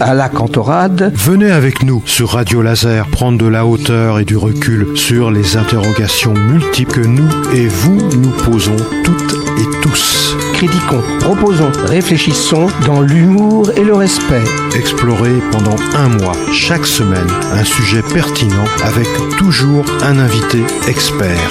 [0.00, 1.12] à la cantorade.
[1.14, 5.56] Venez avec nous sur Radio Laser prendre de la hauteur et du recul sur les
[5.56, 10.36] interrogations multiples que nous et vous nous posons toutes et tous.
[10.54, 14.42] Critiquons, proposons, réfléchissons dans l'humour et le respect.
[14.74, 19.06] Explorez pendant un mois, chaque semaine, un sujet pertinent avec
[19.38, 20.58] toujours un invité
[20.88, 21.50] expert.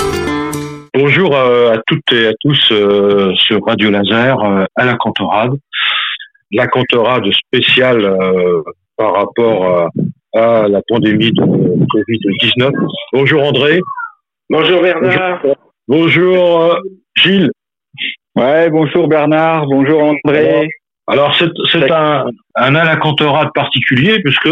[0.94, 5.54] Bonjour euh, à toutes et à tous euh, sur Radio Laser euh, à la cantorade.
[6.52, 8.12] La cantorade spéciale
[8.98, 9.90] par rapport
[10.34, 12.72] à la pandémie de Covid-19.
[13.14, 13.82] Bonjour André.
[14.50, 15.42] Bonjour Bernard.
[15.88, 16.78] Bonjour,
[17.16, 17.52] Gilles.
[18.36, 20.70] Ouais, bonjour Bernard, bonjour André.
[21.08, 24.50] Alors c'est un, un à la cantorade particulier puisque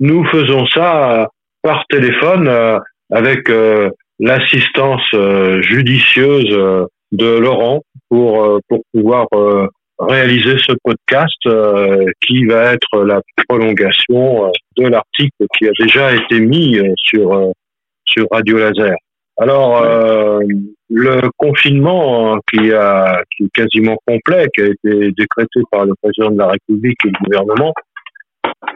[0.00, 1.28] nous faisons ça
[1.62, 2.48] par téléphone
[3.10, 3.50] avec
[4.18, 9.26] l'assistance euh, judicieuse euh, de Laurent pour euh, pour pouvoir
[9.98, 11.40] réaliser ce podcast
[12.26, 17.52] qui va être la prolongation de l'article qui a déjà été mis sur
[18.04, 18.94] sur Radio Laser.
[19.38, 19.82] Alors
[20.88, 26.30] le confinement qui a qui est quasiment complet qui a été décrété par le président
[26.30, 27.72] de la République et le gouvernement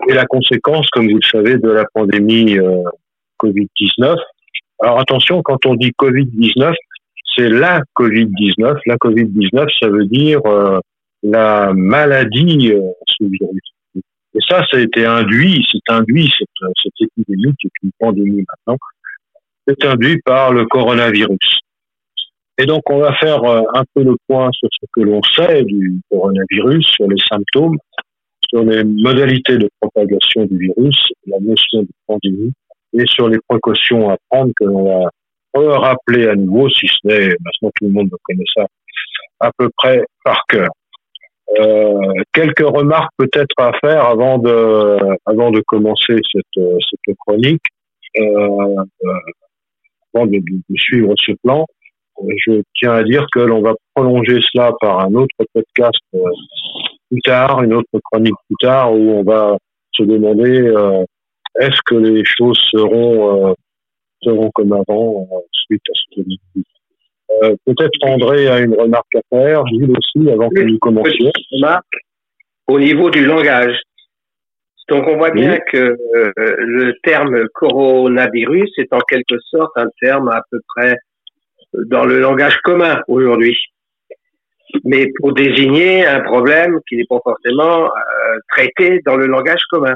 [0.08, 2.58] est la conséquence comme vous le savez de la pandémie
[3.42, 4.16] Covid-19
[4.82, 6.74] alors attention, quand on dit Covid-19,
[7.36, 8.78] c'est la Covid-19.
[8.86, 10.80] La Covid-19, ça veut dire euh,
[11.22, 13.74] la maladie euh, sous virus.
[13.94, 16.48] Et ça, ça a été induit, c'est induit, cette,
[16.82, 18.78] cette épidémie qui est une pandémie maintenant,
[19.66, 21.60] c'est induit par le coronavirus.
[22.58, 25.64] Et donc, on va faire euh, un peu le point sur ce que l'on sait
[25.64, 27.78] du coronavirus, sur les symptômes,
[28.48, 30.96] sur les modalités de propagation du virus,
[31.27, 32.52] la notion de pandémie,
[32.92, 35.05] et sur les précautions à prendre que l'on
[35.55, 38.66] va rappeler à nouveau, si ce n'est maintenant tout le monde connaît ça
[39.40, 40.68] à peu près par cœur.
[41.58, 41.98] Euh,
[42.32, 47.64] quelques remarques peut-être à faire avant de avant de commencer cette, cette chronique.
[48.18, 48.48] Euh,
[49.04, 49.14] euh
[50.12, 51.64] avant de, de, suivre ce plan,
[52.44, 56.00] je tiens à dire que l'on va prolonger cela par un autre podcast
[57.10, 59.56] plus tard, une autre chronique plus tard, où on va
[59.92, 61.05] se demander euh,
[61.60, 63.55] est-ce que les choses seront euh,
[64.22, 66.27] seront comme avant suite à ce que
[67.42, 71.30] euh, Peut-être André a une remarque à faire, Gilles aussi, avant que nous commencions.
[71.52, 71.96] Remarque
[72.67, 73.77] au niveau du langage.
[74.89, 80.29] Donc on voit bien que euh, le terme coronavirus est en quelque sorte un terme
[80.29, 80.96] à peu près
[81.73, 83.57] dans le langage commun aujourd'hui.
[84.85, 89.95] Mais pour désigner un problème qui n'est pas forcément euh, traité dans le langage commun.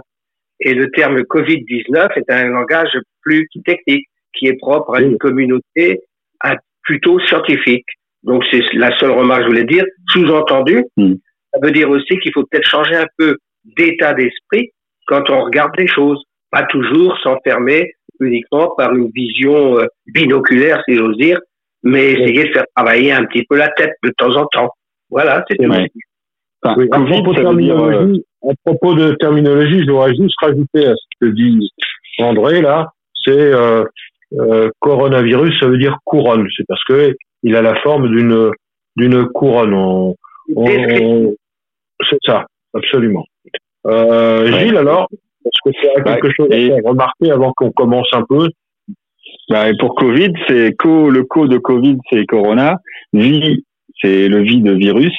[0.60, 6.02] Et le terme Covid-19 est un langage plus technique, qui est propre à une communauté
[6.84, 7.86] plutôt scientifique.
[8.22, 9.84] Donc c'est la seule remarque que je voulais dire.
[10.10, 11.14] Sous-entendu, mm.
[11.52, 13.36] ça veut dire aussi qu'il faut peut-être changer un peu
[13.76, 14.70] d'état d'esprit
[15.06, 20.96] quand on regarde les choses, pas toujours s'enfermer uniquement par une vision euh, binoculaire, si
[20.96, 21.40] j'ose dire,
[21.82, 24.70] mais essayer de faire travailler un petit peu la tête de temps en temps.
[25.10, 25.90] Voilà, c'est ouais.
[26.76, 27.00] oui, à
[28.64, 31.70] propos de terminologie, je voudrais juste rajouter à ce que dit
[32.18, 32.88] André là,
[33.24, 33.84] c'est euh,
[34.38, 36.46] euh, coronavirus, ça veut dire couronne.
[36.56, 38.50] C'est parce que il a la forme d'une
[38.96, 40.14] d'une couronne.
[40.56, 43.24] c'est ça, absolument.
[43.86, 45.08] Euh, Gilles, alors,
[45.44, 48.48] est-ce que tu as bah, quelque chose à remarquer avant qu'on commence un peu?
[49.50, 52.78] Bah, Pour Covid, c'est co, le co de Covid, c'est corona.
[53.12, 53.58] V,
[54.00, 55.14] c'est le V de virus.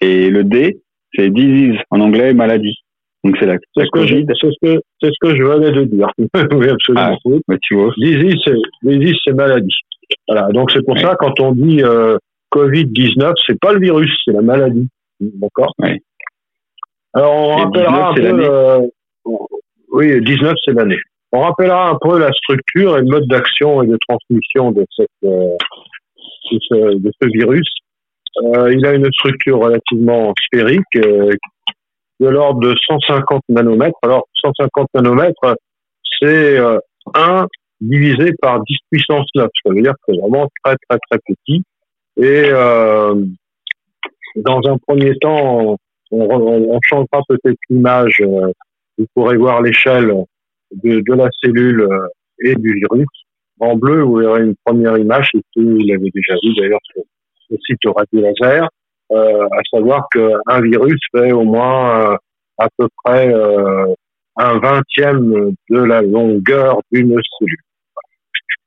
[0.00, 0.78] Et le D,
[1.14, 2.78] c'est disease en anglais, maladie.
[3.22, 5.72] Donc c'est la, c'est ce, que je, c'est ce que c'est ce que je venais
[5.72, 6.08] de dire.
[6.18, 7.18] oui, absolument.
[7.24, 7.92] Ah, bah, tu vois.
[7.98, 9.76] Disease, c'est disease, c'est maladie.
[10.26, 10.48] Voilà.
[10.52, 12.16] Donc c'est pour ça quand on dit euh,
[12.48, 14.88] Covid 19, c'est pas le virus, c'est la maladie.
[15.20, 15.74] D'accord?
[15.80, 15.98] Oui.
[17.12, 18.22] Alors on rappellera un peu.
[18.22, 18.78] Euh,
[19.92, 21.00] oui, 19 c'est l'année.
[21.32, 25.08] On rappellera un peu la structure et le mode d'action et de transmission de cette
[25.24, 25.56] euh,
[26.52, 27.68] de, ce, de ce virus
[28.38, 31.32] euh, il a une structure relativement sphérique euh,
[32.20, 33.98] de l'ordre de 150 nanomètres.
[34.02, 35.56] Alors 150 nanomètres,
[36.20, 37.46] c'est 1 euh,
[37.80, 39.48] divisé par 10 puissance 9.
[39.64, 41.62] Ça veut dire que c'est vraiment très très très petit.
[42.16, 42.50] Et
[44.36, 45.76] dans un premier temps,
[46.10, 48.22] on, on, changera peut-être l'image.
[48.98, 50.12] vous pourrez voir l'échelle
[50.84, 51.88] de, de, la cellule
[52.44, 53.08] et du virus.
[53.60, 56.80] En bleu, vous verrez une première image, et vous l'avez déjà vu d'ailleurs
[57.50, 58.68] le site Radio Laser, euh,
[59.12, 62.16] à savoir qu'un virus fait au moins euh,
[62.58, 63.86] à peu près euh,
[64.36, 67.56] un vingtième de la longueur d'une cellule.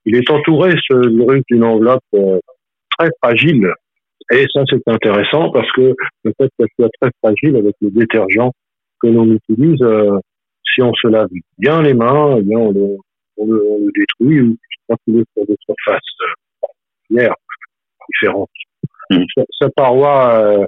[0.06, 2.04] Il est entouré, ce virus, d'une enveloppe
[2.98, 3.72] très fragile.
[4.32, 5.94] Et ça, c'est intéressant parce que
[6.24, 8.52] le fait qu'elle soit très fragile avec le détergent
[9.00, 10.18] que l'on utilise, euh,
[10.64, 12.96] si on se lave bien les mains, eh bien on le,
[13.36, 14.56] on le, on le détruit ou
[14.88, 16.00] quand il est sur des surfaces
[17.12, 17.28] euh,
[18.08, 18.50] différentes.
[19.60, 20.66] Sa, paroi euh,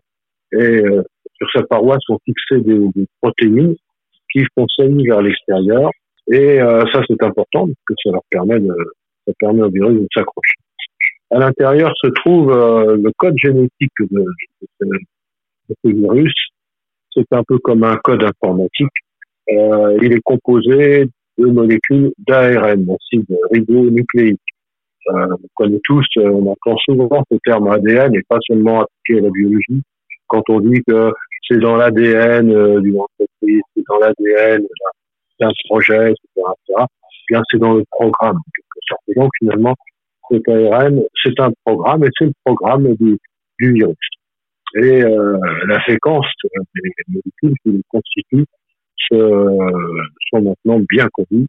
[0.53, 1.03] est, euh,
[1.37, 2.79] sur sa paroi sont fixées des,
[3.21, 3.77] protéines
[4.33, 5.91] qui font saigner vers l'extérieur
[6.31, 8.75] et euh, ça c'est important parce que ça leur permet de
[9.27, 10.55] ça permet au virus de s'accrocher.
[11.31, 14.25] À l'intérieur se trouve le code génétique de,
[14.81, 16.33] ce- virus.
[17.13, 18.93] C'est un peu comme un code informatique.
[19.49, 24.41] Il est composé de molécules d'ARN, d'acide ribonucléique.
[25.09, 29.21] Euh, on connaît tous, euh, on entend souvent ce terme ADN et pas seulement appliqué
[29.21, 29.83] à la biologie.
[30.27, 31.13] Quand on dit que
[31.47, 34.67] c'est dans l'ADN euh, d'une entreprise, c'est dans l'ADN
[35.39, 36.87] d'un projet, etc., etc.,
[37.29, 38.39] eh bien c'est dans le programme,
[39.17, 39.75] donc finalement,
[40.31, 43.19] cet ARN, c'est un programme et c'est le programme du,
[43.59, 43.97] virus.
[44.75, 48.47] Et euh, la séquence euh, des molécules qui le constituent
[49.11, 51.47] sont maintenant bien connues.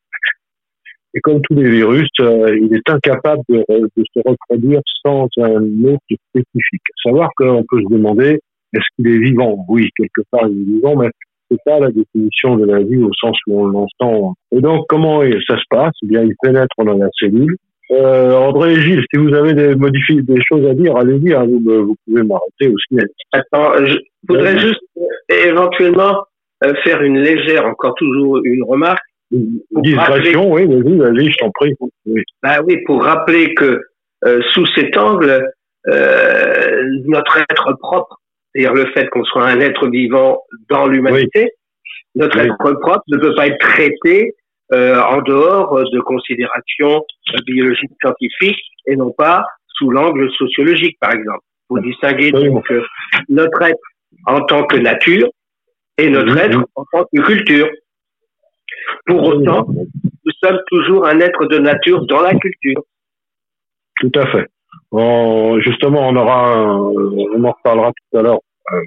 [1.17, 5.63] Et comme tous les virus, euh, il est incapable de, de se reproduire sans un
[5.83, 5.99] hôte
[6.29, 6.83] spécifique.
[7.03, 8.39] Savoir qu'on peut se demander,
[8.73, 9.65] est-ce qu'il est vivant?
[9.67, 11.09] Oui, quelque part il est vivant, mais
[11.49, 14.35] c'est pas la définition de la vie au sens où on l'entend.
[14.51, 15.93] Et donc, comment ça se passe?
[16.03, 17.55] Eh bien, il pénètre dans la cellule.
[17.89, 21.95] Euh, André et Gilles, si vous avez des, des choses à dire, allez-y, hein, vous,
[22.05, 23.03] pouvez m'arrêter aussi.
[23.31, 23.97] Attends, je
[24.27, 24.59] voudrais Ouais.
[24.59, 26.25] juste euh, éventuellement
[26.63, 29.03] euh, faire une légère, encore toujours une remarque.
[29.31, 31.73] Discrétion, oui, vas-y, vas-y, je t'en prie.
[32.05, 32.23] Oui.
[32.41, 33.81] Bah oui, pour rappeler que
[34.25, 35.51] euh, sous cet angle,
[35.87, 38.19] euh, notre être propre,
[38.53, 41.51] c'est-à-dire le fait qu'on soit un être vivant dans l'humanité,
[42.15, 42.45] notre Oui.
[42.45, 44.33] être propre ne peut pas être traité
[44.73, 47.03] euh, en dehors de considérations
[47.45, 49.43] biologiques scientifiques et non pas
[49.75, 51.41] sous l'angle sociologique, par exemple.
[51.67, 52.55] Pour distinguer Absolument.
[52.55, 52.83] donc
[53.27, 53.79] notre être
[54.25, 55.29] en tant que nature
[55.97, 57.67] et notre être en tant que culture.
[59.05, 62.81] Pour autant, nous sommes toujours un être de nature dans la culture.
[63.99, 64.45] Tout à fait.
[64.91, 68.39] En- justement, on aura, un- on en reparlera tout à l'heure
[68.73, 68.81] euh,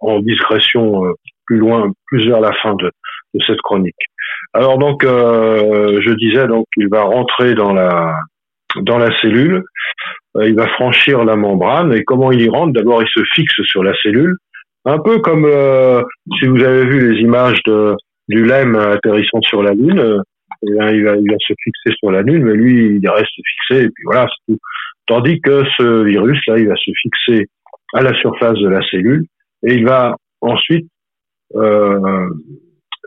[0.00, 1.12] en discrétion euh,
[1.46, 2.90] plus loin, plus vers la fin de,
[3.34, 3.96] de cette chronique.
[4.52, 8.14] Alors donc, euh, je disais donc il va rentrer dans la
[8.76, 9.62] dans la cellule,
[10.40, 12.72] il va franchir la membrane et comment il y rentre?
[12.72, 14.34] D'abord, il se fixe sur la cellule,
[14.86, 15.46] un peu comme
[16.38, 17.94] si vous avez vu les images de
[18.32, 19.98] du LEM atterrissant sur la Lune.
[19.98, 20.18] euh,
[20.64, 24.04] eh il va, se fixer sur la Lune, mais lui, il reste fixé, et puis
[24.04, 24.58] voilà, c'est tout.
[25.06, 27.46] Tandis que ce virus, là, il va se fixer
[27.94, 29.24] à la surface de la cellule,
[29.66, 30.86] et il va ensuite,
[31.56, 32.28] euh,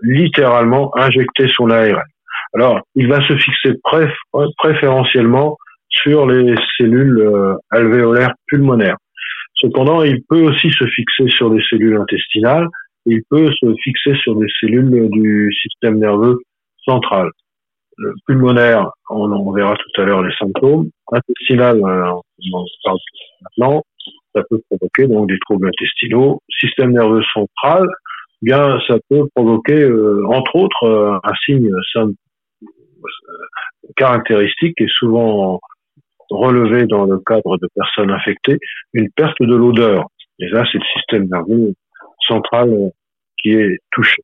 [0.01, 2.03] littéralement, injecter son ARN.
[2.53, 5.57] Alors, il va se fixer préf- préférentiellement
[5.89, 8.97] sur les cellules euh, alvéolaires pulmonaires.
[9.55, 12.67] Cependant, il peut aussi se fixer sur des cellules intestinales,
[13.05, 16.39] il peut se fixer sur des cellules du système nerveux
[16.83, 17.29] central.
[18.27, 20.89] Pulmonaire, on en verra tout à l'heure les symptômes.
[21.11, 22.11] Intestinal, euh,
[22.53, 22.97] on en parle
[23.41, 23.83] maintenant,
[24.35, 26.41] ça peut provoquer donc des troubles intestinaux.
[26.59, 27.87] Système nerveux central,
[28.41, 32.11] eh bien ça peut provoquer, euh, entre autres, euh, un signe euh,
[33.95, 35.59] caractéristique et souvent
[36.29, 38.57] relevé dans le cadre de personnes infectées,
[38.93, 40.07] une perte de l'odeur.
[40.39, 41.73] Et là, c'est le système nerveux
[42.27, 42.89] central euh,
[43.41, 44.21] qui est touché.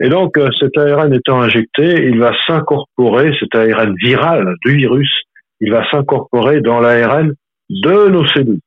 [0.00, 5.10] Et donc, euh, cet ARN étant injecté, il va s'incorporer, cet ARN viral du virus,
[5.60, 7.32] il va s'incorporer dans l'ARN
[7.70, 8.60] de nos cellules.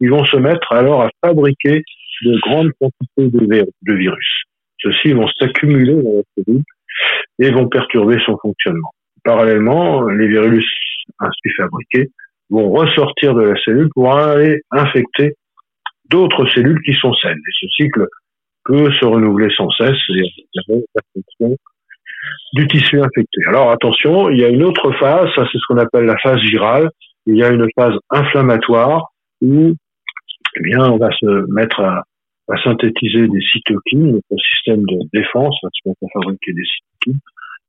[0.00, 1.82] Ils vont se mettre alors à fabriquer
[2.22, 3.38] de grandes quantités
[3.82, 4.42] de virus.
[4.78, 6.62] Ceux-ci vont s'accumuler dans la cellule
[7.38, 8.90] et vont perturber son fonctionnement.
[9.24, 10.66] Parallèlement, les virus
[11.18, 12.10] ainsi fabriqués
[12.48, 15.34] vont ressortir de la cellule pour aller infecter
[16.10, 17.38] d'autres cellules qui sont saines.
[17.38, 18.06] Et ce cycle
[18.64, 20.22] peut se renouveler sans cesse et
[20.54, 21.56] la fonction
[22.52, 23.40] du tissu infecté.
[23.46, 26.40] Alors attention, il y a une autre phase, ça c'est ce qu'on appelle la phase
[26.40, 26.90] virale.
[27.26, 29.08] Il y a une phase inflammatoire
[29.40, 29.74] où
[30.56, 32.02] eh bien, on va se mettre à,
[32.48, 37.20] à synthétiser des cytokines, notre système de défense va se mettre à fabriquer des cytokines,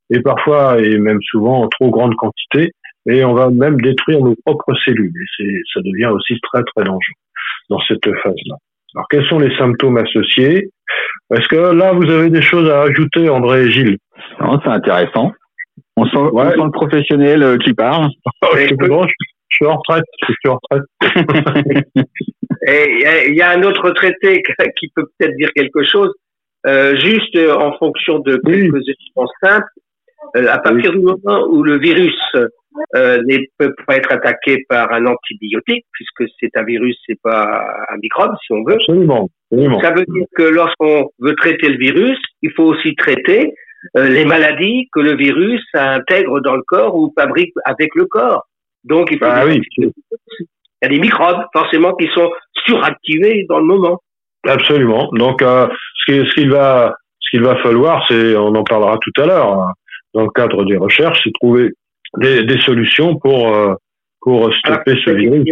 [0.10, 2.72] et parfois, et même souvent en trop grande quantité,
[3.10, 5.12] et on va même détruire nos propres cellules.
[5.16, 7.00] Et c'est, ça devient aussi très très dangereux
[7.70, 8.56] dans cette phase-là.
[8.96, 10.70] Alors, quels sont les symptômes associés?
[11.34, 13.98] Est-ce que là, vous avez des choses à ajouter, André et Gilles?
[14.42, 15.32] Non, c'est intéressant.
[15.96, 16.52] On sent, on Ouais.
[16.52, 18.10] sent le professionnel euh, qui parle.
[18.56, 19.14] Je suis bon, je-
[19.50, 20.04] je suis en retraite.
[20.28, 20.88] Je suis en retraite.
[22.68, 24.42] Et il y a- il y, a un autre traité
[24.78, 26.12] qui peut peut-être dire quelque chose,
[26.68, 28.62] euh, juste euh, en fonction de Oui.
[28.62, 29.68] quelques éléments simples.
[30.36, 32.16] Euh, à partir du moment où le virus
[32.96, 37.64] euh, ne peut pas être attaqué par un antibiotique puisque c'est un virus, c'est pas
[37.90, 38.76] un microbe si on veut.
[38.76, 39.30] Absolument.
[39.52, 39.80] absolument.
[39.82, 43.54] Ça veut dire que lorsqu'on veut traiter le virus, il faut aussi traiter
[43.98, 48.46] euh, les maladies que le virus intègre dans le corps ou fabrique avec le corps.
[48.84, 49.62] Donc il faut Ah oui.
[49.78, 49.92] il
[50.82, 52.32] y a des microbes forcément qui sont
[52.66, 54.00] suractivés dans le moment.
[54.48, 55.10] Absolument.
[55.14, 55.68] Donc, euh,
[56.08, 59.72] ce qu'il va, ce qu'il va falloir, c'est, on en parlera tout à l'heure, hein,
[60.14, 61.72] dans le cadre des recherches, c'est trouver
[62.18, 63.74] des, des solutions pour euh,
[64.22, 65.44] pour stopper ce virus.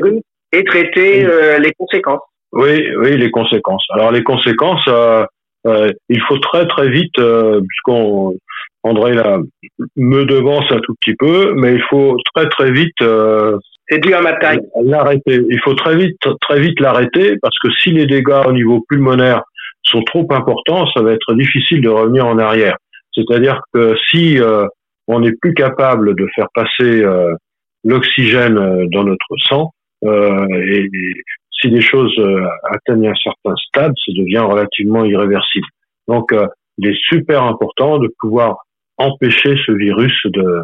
[0.53, 2.21] et traiter euh, les conséquences.
[2.51, 3.85] Oui, oui, les conséquences.
[3.91, 5.25] Alors les conséquences, euh,
[5.67, 8.33] euh, il faut très très vite, euh, puisqu'on
[8.83, 9.39] André là
[9.97, 13.57] me devance un tout petit peu, mais il faut très très vite euh,
[13.89, 14.59] C'est dû à ma taille.
[14.83, 15.41] l'arrêter.
[15.49, 19.41] Il faut très vite très vite l'arrêter parce que si les dégâts au niveau pulmonaire
[19.83, 22.77] sont trop importants, ça va être difficile de revenir en arrière.
[23.13, 24.65] C'est-à-dire que si euh,
[25.09, 27.33] on n'est plus capable de faire passer euh,
[27.83, 29.73] l'oxygène euh, dans notre sang,
[30.05, 31.13] euh, et, et
[31.59, 32.15] si les choses
[32.71, 35.67] atteignent un certain stade, ça devient relativement irréversible.
[36.07, 36.33] Donc,
[36.77, 38.59] il est super important de pouvoir
[38.97, 40.63] empêcher ce virus de,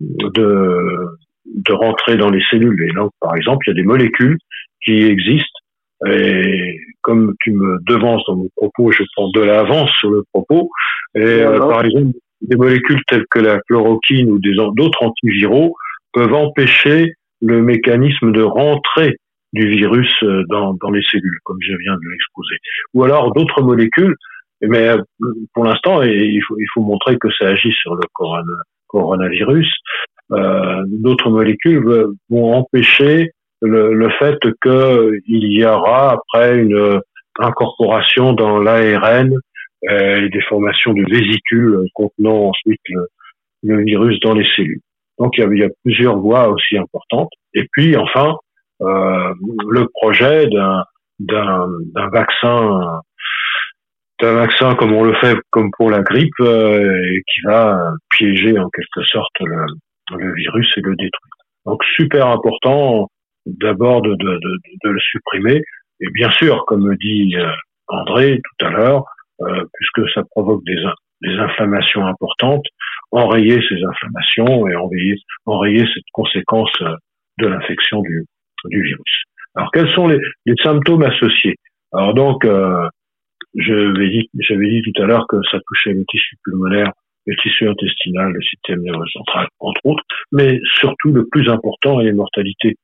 [0.00, 2.88] de, de rentrer dans les cellules.
[2.88, 4.38] Et donc, par exemple, il y a des molécules
[4.82, 5.60] qui existent.
[6.06, 10.70] Et comme tu me devances dans mon propos, je prends de l'avance sur le propos.
[11.14, 15.74] Et euh, par exemple, des molécules telles que la chloroquine ou d'autres antiviraux
[16.12, 19.16] peuvent empêcher le mécanisme de rentrée
[19.52, 22.56] du virus euh, dans, les cellules, comme je viens de l'exposer.
[22.94, 24.14] Ou alors d'autres molécules,
[24.62, 24.98] mais euh,
[25.54, 29.68] pour l'instant, il faut, il faut montrer que ça agit sur le corona- coronavirus.
[30.32, 31.82] Euh, d'autres molécules
[32.28, 33.32] vont empêcher
[33.62, 37.00] le, le fait qu'il y aura après une
[37.38, 39.38] incorporation dans l'ARN euh,
[39.82, 43.06] et des formations de vésicules contenant ensuite le,
[43.62, 44.80] le virus dans les cellules.
[45.18, 47.30] Donc il y, a, il y a plusieurs voies aussi importantes.
[47.54, 48.36] Et puis enfin,
[48.80, 49.34] euh,
[49.68, 50.84] le projet d'un
[51.18, 53.00] d'un vaccin
[54.20, 58.58] d'un vaccin comme on le fait comme pour la grippe euh, et qui va piéger
[58.58, 59.66] en quelque sorte le,
[60.16, 61.36] le virus et le détruire.
[61.66, 63.08] Donc super important
[63.44, 65.62] d'abord de, de, de, de le supprimer
[66.00, 67.52] et bien sûr comme me dit euh,
[67.88, 69.04] André tout à l'heure
[69.42, 72.66] euh, puisque ça provoque des, in- des inflammations importantes
[73.12, 74.76] enrayer ces inflammations et
[75.46, 76.94] enrayer, cette conséquence euh,
[77.38, 78.26] de l'infection du,
[78.70, 79.22] virus.
[79.54, 80.20] Alors quels sont les,
[80.62, 81.56] symptômes associés?
[81.92, 82.88] Alors donc euh,
[83.54, 86.92] j'avais dit tout à l'heure que ça touchait le tissu pulmonaire,
[87.26, 92.04] le tissu intestinal, le système nerveux central, entre autres, mais surtout le plus important et
[92.04, 92.76] les mortalités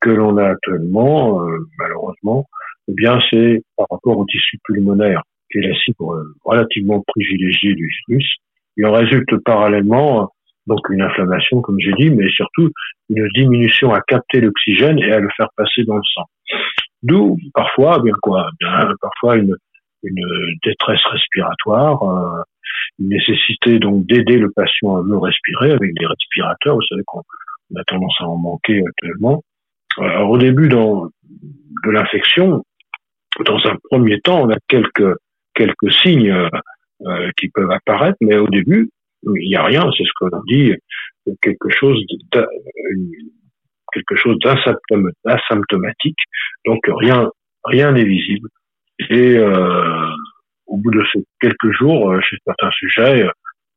[0.00, 2.44] que l'on a actuellement, euh, malheureusement,
[2.88, 5.22] eh bien c'est par rapport au tissu pulmonaire,
[5.60, 8.36] la cible euh, relativement privilégiée du virus.
[8.76, 10.30] Il en résulte parallèlement
[10.66, 12.70] donc une inflammation, comme j'ai dit, mais surtout
[13.10, 16.24] une diminution à capter l'oxygène et à le faire passer dans le sang.
[17.02, 19.54] D'où parfois, bien quoi, bien parfois une
[20.64, 22.42] détresse respiratoire, euh,
[22.98, 26.76] une nécessité donc d'aider le patient à mieux respirer avec des respirateurs.
[26.76, 27.22] Vous savez qu'on
[27.74, 29.42] on a tendance à en manquer actuellement.
[29.98, 31.08] Alors, au début dans,
[31.84, 32.62] de l'infection,
[33.44, 35.16] dans un premier temps, on a quelques
[35.54, 36.48] quelques signes euh,
[37.06, 38.90] euh, qui peuvent apparaître, mais au début,
[39.22, 39.88] il n'y a rien.
[39.96, 40.74] C'est ce que l'on dit,
[41.42, 41.98] quelque chose
[45.24, 46.18] d'asymptomatique.
[46.66, 47.30] Donc rien
[47.64, 48.48] rien n'est visible.
[49.10, 50.10] Et euh,
[50.66, 53.30] au bout de ces quelques jours, euh, chez certains sujets, euh,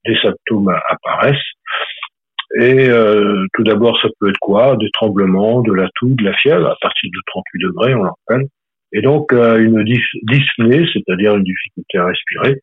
[0.06, 1.38] des symptômes apparaissent.
[2.60, 4.78] Et euh, tout d'abord, ça peut être quoi?
[4.78, 8.10] Des tremblements, de la toux, de la fièvre, à partir de 38 degrés, on le
[8.10, 8.48] rappelle.
[8.94, 12.62] Et donc euh, une dys- dyspnée, c'est-à-dire une difficulté à respirer,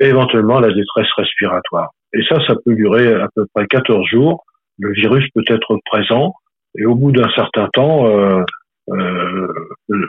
[0.00, 1.90] et éventuellement la détresse respiratoire.
[2.14, 4.44] Et ça, ça peut durer à peu près 14 jours.
[4.78, 6.32] Le virus peut être présent,
[6.78, 8.42] et au bout d'un certain temps, euh,
[8.90, 9.48] euh,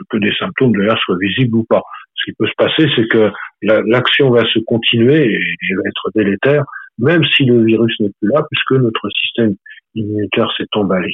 [0.08, 1.82] que des symptômes d'ailleurs soient visibles ou pas.
[2.14, 3.30] Ce qui peut se passer, c'est que
[3.62, 6.64] la- l'action va se continuer et, et va être délétère,
[6.98, 9.54] même si le virus n'est plus là, puisque notre système
[9.94, 11.12] immunitaire s'est emballé.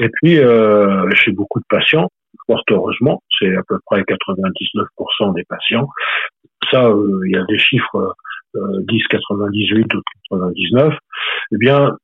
[0.00, 2.08] Et puis, euh, chez beaucoup de patients,
[2.46, 5.88] fort heureusement, c'est à peu près 99% des patients,
[6.70, 8.14] ça, euh, il y a des chiffres
[8.56, 10.94] euh, 10, 98 ou 99,
[11.52, 11.96] eh bien,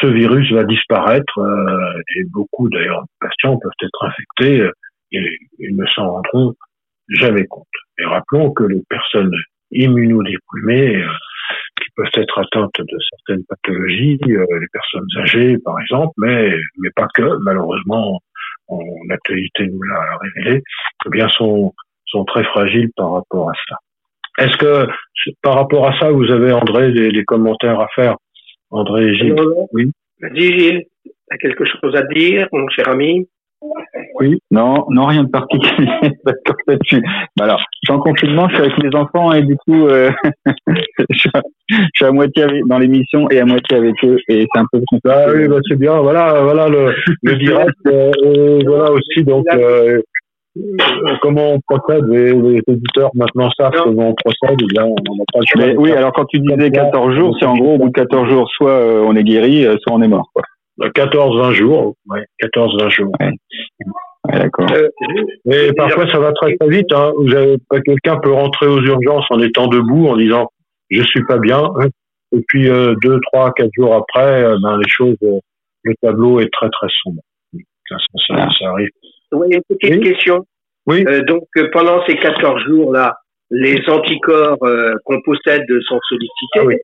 [0.00, 4.72] ce virus va disparaître euh, et beaucoup d'ailleurs de patients peuvent être infectés euh,
[5.12, 6.54] et ils ne s'en rendront
[7.08, 7.66] jamais compte.
[7.98, 9.34] Et rappelons que les personnes
[9.70, 11.08] immunodéprimées euh,
[11.80, 16.90] qui peuvent être atteintes de certaines pathologies, euh, les personnes âgées par exemple, mais mais
[16.96, 18.20] pas que, malheureusement,
[18.68, 20.62] en l'actualité nous l'a révélé,
[21.06, 21.74] eh bien sont
[22.06, 23.76] sont très fragiles par rapport à ça.
[24.38, 24.86] Est-ce que
[25.42, 28.16] par rapport à ça, vous avez André des, des commentaires à faire,
[28.70, 29.36] André et Gilles.
[29.72, 29.90] Oui.
[30.20, 30.84] Vas-y Gilles,
[31.30, 33.28] as quelque chose à dire, mon cher ami?
[34.20, 35.88] Oui, non, non, rien de particulier.
[37.36, 40.10] bah alors, je suis en confinement, je suis avec mes enfants et du coup, euh,
[41.10, 41.28] je,
[41.94, 44.80] suis à moitié dans l'émission et à moitié avec eux et c'est un peu.
[45.08, 45.98] Ah oui, bah c'est bien.
[45.98, 47.74] Voilà, voilà le, le direct.
[47.86, 49.46] Euh, voilà aussi donc.
[49.52, 50.00] Euh,
[51.20, 55.24] comment on procède les, les, éditeurs maintenant savent comment on procède eh bien on n'a
[55.32, 57.78] pas le choix Mais oui alors quand tu disais 14 jours c'est en gros au
[57.78, 60.44] bout de 14 jours soit euh, on est guéri soit on est mort quoi.
[60.78, 63.30] 14-20 bah, jours ouais 14-20 jours ouais.
[64.26, 64.66] Ouais, d'accord.
[64.72, 64.88] Euh,
[65.50, 66.90] et parfois ça va très très vite.
[66.92, 67.12] Hein.
[67.18, 70.48] Vous avez, quelqu'un peut rentrer aux urgences en étant debout, en disant
[70.90, 71.62] je suis pas bien.
[72.32, 75.38] Et puis euh, deux, trois, quatre jours après, euh, ben les choses, euh,
[75.82, 77.20] le tableau est très très sombre.
[77.88, 78.88] Ça, ça, ça, ça arrive.
[79.32, 80.12] Oui, une petite Oui.
[80.12, 80.46] question.
[80.86, 81.04] Oui.
[81.06, 83.14] Euh, donc euh, pendant ces 14 jours-là,
[83.50, 86.60] les anticorps euh, qu'on possède sont sollicités?
[86.60, 86.76] Ah oui.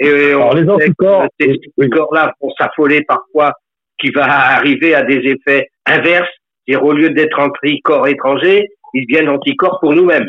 [0.00, 3.52] Et on Alors, les sait que anticorps, ces anticorps-là vont s'affoler parfois,
[3.98, 6.28] qui va arriver à des effets inverses.
[6.66, 10.26] C'est-à-dire, au lieu d'être anticorps étrangers, ils deviennent anticorps pour nous-mêmes.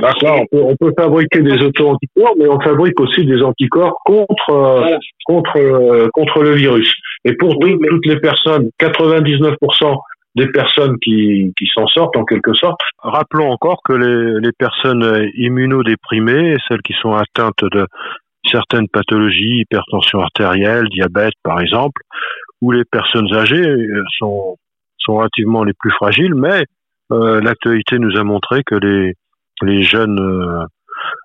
[0.00, 4.50] D'accord, on peut, on peut fabriquer des auto-anticorps, mais on fabrique aussi des anticorps contre
[4.50, 6.92] euh, contre euh, contre le virus.
[7.24, 9.96] Et pour Oui, toutes- mais- toutes les personnes, 99%
[10.34, 12.78] des personnes qui, qui s'en sortent en quelque sorte.
[12.98, 17.86] Rappelons encore que les, les personnes immunodéprimées, celles qui sont atteintes de
[18.50, 22.02] certaines pathologies, hypertension artérielle, diabète par exemple,
[22.62, 23.66] ou les personnes âgées
[24.18, 24.56] sont,
[24.98, 26.64] sont relativement les plus fragiles, mais
[27.12, 29.14] euh, l'actualité nous a montré que les,
[29.62, 30.64] les jeunes euh,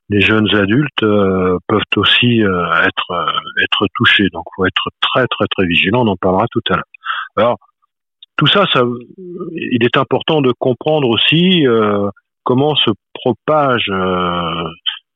[0.10, 4.28] les jeunes adultes euh, peuvent aussi être être touchés.
[4.34, 6.06] Donc, faut être très très très vigilant.
[6.06, 6.86] On en parlera tout à l'heure.
[7.38, 7.58] Alors,
[8.38, 8.84] tout ça, ça,
[9.54, 11.64] il est important de comprendre aussi
[12.44, 13.90] comment se propage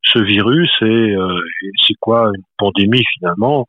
[0.05, 1.39] ce virus et, euh,
[1.85, 3.65] c'est quoi une pandémie finalement,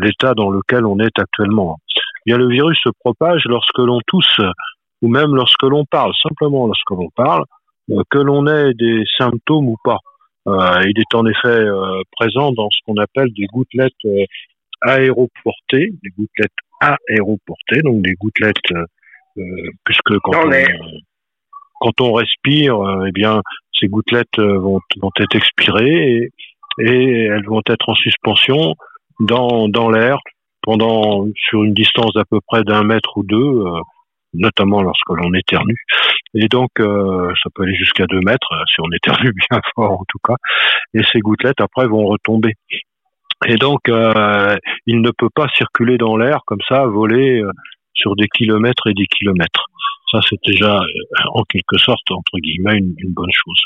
[0.00, 1.78] l'état dans lequel on est actuellement.
[1.96, 4.40] Eh Bien, le virus se propage lorsque l'on tousse
[5.02, 7.44] ou même lorsque l'on parle, simplement lorsque l'on parle,
[7.90, 9.98] euh, que l'on ait des symptômes ou pas.
[10.46, 14.24] Euh, il est en effet euh, présent dans ce qu'on appelle des gouttelettes euh,
[14.82, 18.56] aéroportées, des gouttelettes aéroportées, donc des gouttelettes,
[19.84, 20.68] puisque quand Dans on, l'air.
[21.84, 23.42] Quand on respire, euh, eh bien,
[23.78, 26.30] ces gouttelettes euh, vont, vont être expirées et,
[26.78, 28.74] et elles vont être en suspension
[29.20, 30.18] dans, dans l'air
[30.62, 33.80] pendant sur une distance d'à peu près d'un mètre ou deux, euh,
[34.32, 35.76] notamment lorsque l'on éternue.
[36.32, 40.00] Et donc, euh, ça peut aller jusqu'à deux mètres euh, si on éternue bien fort
[40.00, 40.36] en tout cas.
[40.94, 42.54] Et ces gouttelettes après vont retomber.
[43.46, 47.42] Et donc, euh, il ne peut pas circuler dans l'air comme ça, voler
[47.92, 49.66] sur des kilomètres et des kilomètres.
[50.10, 53.60] Ça, c'est déjà euh, en quelque sorte entre guillemets une, bonne chose.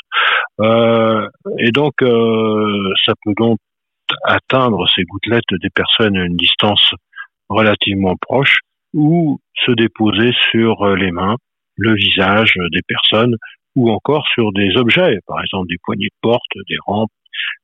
[0.61, 1.27] Euh,
[1.59, 3.59] et donc, euh, ça peut donc
[4.23, 6.93] atteindre ces gouttelettes des personnes à une distance
[7.49, 8.59] relativement proche
[8.93, 11.35] ou se déposer sur les mains,
[11.77, 13.35] le visage des personnes
[13.75, 17.11] ou encore sur des objets, par exemple des poignées de porte, des rampes,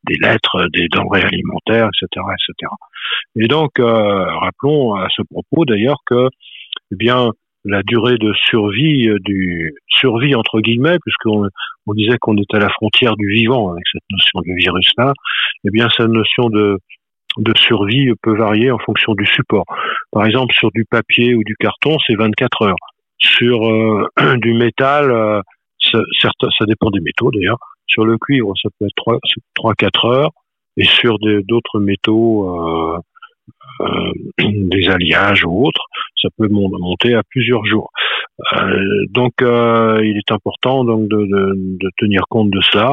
[0.04, 2.72] des lettres, des denrées alimentaires, etc., etc.
[3.38, 6.30] Et donc, rappelons à ce propos d'ailleurs que,
[6.92, 7.32] eh bien,
[7.66, 11.48] la durée de survie euh, du survie entre guillemets, puisqu'on
[11.88, 15.14] on disait qu'on était à la frontière du vivant avec cette notion de virus-là,
[15.66, 16.80] eh bien, cette notion de
[17.38, 19.66] de survie peut varier en fonction du support.
[20.12, 22.76] Par exemple, sur du papier ou du carton, c'est 24 heures.
[23.20, 25.42] Sur euh, du métal, euh,
[25.92, 26.00] ça,
[26.58, 27.58] ça dépend des métaux d'ailleurs.
[27.88, 29.20] Sur le cuivre, ça peut être
[29.58, 30.32] 3-4 heures.
[30.78, 32.98] Et sur d'autres métaux,
[33.82, 35.86] euh, des alliages ou autres,
[36.26, 37.90] ça peut mon- monter à plusieurs jours.
[38.54, 41.44] Euh, donc, euh, il est important donc de, de,
[41.84, 42.90] de tenir compte de ça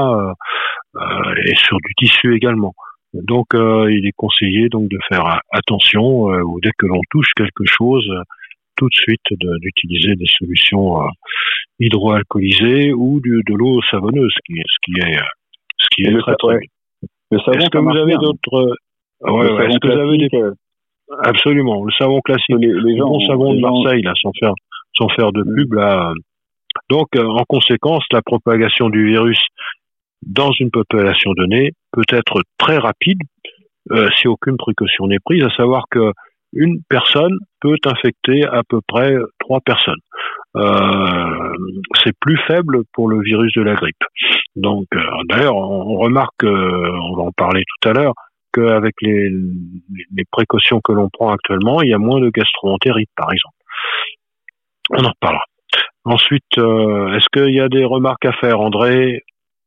[0.97, 2.75] euh, et sur du tissu également.
[3.15, 8.09] Donc, il est conseillé donc de faire attention ou dès que l'on touche quelque chose,
[8.77, 10.99] tout de suite de- d'utiliser des solutions
[11.81, 15.19] hydroalcoolisées ou du- de l'eau savonneuse, ce qui est ce qui est
[15.79, 18.19] ce qui est le très très Est-ce que vous avez bien.
[18.19, 18.77] d'autres
[19.23, 20.29] ouais, ouais, Est-ce que vous avez des
[21.25, 24.33] absolument le savon classique, les, les le gens, bon savon de gens- Marseille là, sans
[24.39, 24.55] faire
[24.97, 25.57] sans faire de Mm.
[25.57, 26.13] pub là.
[26.91, 29.39] Donc, euh, en conséquence, la propagation du virus
[30.27, 33.19] dans une population donnée peut être très rapide
[33.91, 36.13] euh, si aucune précaution n'est prise, à savoir que
[36.55, 39.99] une personne peut infecter à peu près trois personnes.
[40.57, 41.55] Euh,
[42.05, 43.97] c'est plus faible pour le virus de la grippe.
[44.57, 48.13] Donc, euh, d'ailleurs, on, remarque, on va en parler tout à l'heure,
[48.53, 49.31] qu'avec les,
[50.15, 53.55] les précautions que l'on prend actuellement, il y a moins de gastroentérite, par exemple.
[54.91, 55.45] On en reparlera.
[56.05, 59.23] Ensuite, euh, est-ce qu'il y a des remarques à faire, André,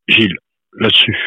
[0.08, 0.38] Gilles,
[0.74, 1.18] là-dessus?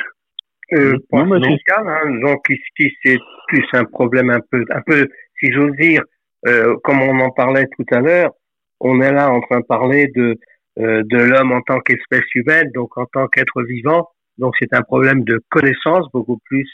[0.75, 2.21] Euh, mais spécial, hein.
[2.21, 5.09] Donc ici c'est plus un problème un peu, un peu
[5.41, 6.03] si j'ose dire,
[6.47, 8.33] euh, comme on en parlait tout à l'heure,
[8.81, 10.37] on est là en train de parler de
[10.79, 14.09] euh, de l'homme en tant qu'espèce humaine, donc en tant qu'être vivant.
[14.37, 16.71] Donc c'est un problème de connaissance, beaucoup plus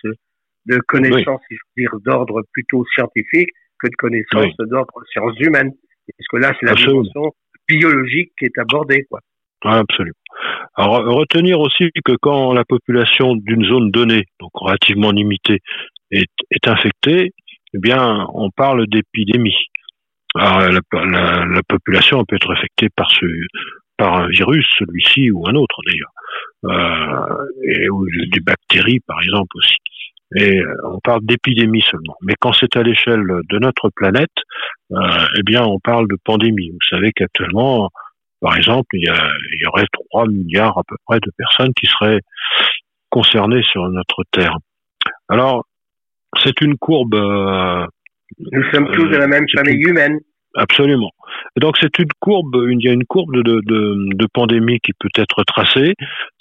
[0.66, 5.72] de connaissance, si je veux dire, d'ordre plutôt scientifique que de connaissance d'ordre sciences humaines.
[6.18, 7.33] Parce que là, c'est la dimension
[7.68, 9.20] biologique qui est abordée, quoi.
[9.62, 10.14] absolument.
[10.74, 15.61] Alors, retenir aussi que quand la population d'une zone donnée, donc relativement limitée,
[16.11, 17.33] est, est infectée,
[17.74, 19.57] eh bien, on parle d'épidémie.
[20.37, 23.27] Alors, la, la, population peut être infectée par ce,
[23.96, 26.12] par un virus, celui-ci ou un autre d'ailleurs,
[26.64, 29.77] euh, et ou des bactéries par exemple aussi.
[30.37, 32.16] Et euh, on parle d'épidémie seulement.
[32.22, 34.32] Mais quand c'est à l'échelle de notre planète,
[34.92, 34.96] euh,
[35.38, 36.70] eh bien on parle de pandémie.
[36.70, 37.90] Vous savez qu'actuellement,
[38.40, 41.72] par exemple, il y, a, il y aurait 3 milliards à peu près de personnes
[41.74, 42.20] qui seraient
[43.10, 44.56] concernées sur notre Terre.
[45.28, 45.64] Alors,
[46.42, 47.14] c'est une courbe.
[47.14, 47.87] Euh,
[48.38, 50.18] Nous sommes tous de la même famille humaine.
[50.56, 51.10] Absolument.
[51.56, 54.92] Et donc c'est une courbe, il y a une courbe de, de, de, pandémie qui
[54.92, 55.94] peut être tracée.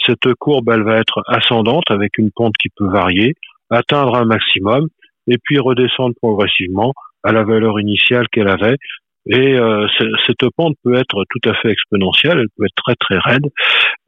[0.05, 3.33] Cette courbe, elle va être ascendante avec une pente qui peut varier,
[3.73, 4.87] atteindre un maximum
[5.27, 8.77] et puis redescendre progressivement à la valeur initiale qu'elle avait
[9.25, 9.87] et euh,
[10.25, 13.45] cette pente peut être tout à fait exponentielle, elle peut être très très raide,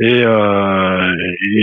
[0.02, 1.16] et, euh,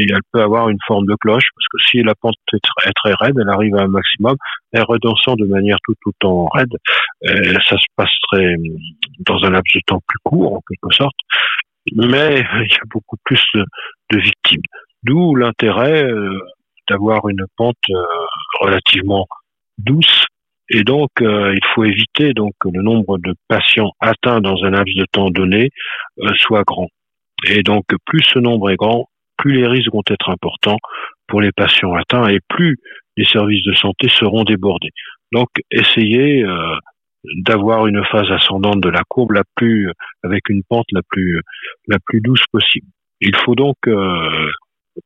[0.08, 3.36] elle peut avoir une forme de cloche, parce que si la pente est très, raide,
[3.38, 4.36] elle arrive à un maximum,
[4.72, 6.74] elle redescend de manière tout temps raide,
[7.26, 8.56] ça se passerait
[9.20, 11.16] dans un laps de temps plus court en quelque sorte,
[11.94, 13.64] mais il y a beaucoup plus de,
[14.12, 14.62] de victimes.
[15.02, 16.38] D'où l'intérêt euh,
[16.88, 18.02] d'avoir une pente euh,
[18.60, 19.26] relativement
[19.78, 20.26] douce
[20.74, 24.70] et donc, euh, il faut éviter donc que le nombre de patients atteints dans un
[24.70, 25.70] laps de temps donné
[26.20, 26.88] euh, soit grand.
[27.46, 30.78] Et donc, plus ce nombre est grand, plus les risques vont être importants
[31.26, 32.78] pour les patients atteints et plus
[33.18, 34.92] les services de santé seront débordés.
[35.32, 36.44] Donc, essayez
[37.44, 39.90] d'avoir une phase ascendante de la courbe la plus,
[40.22, 41.40] avec une pente la plus,
[41.88, 42.86] la plus douce possible.
[43.20, 43.76] Il faut donc,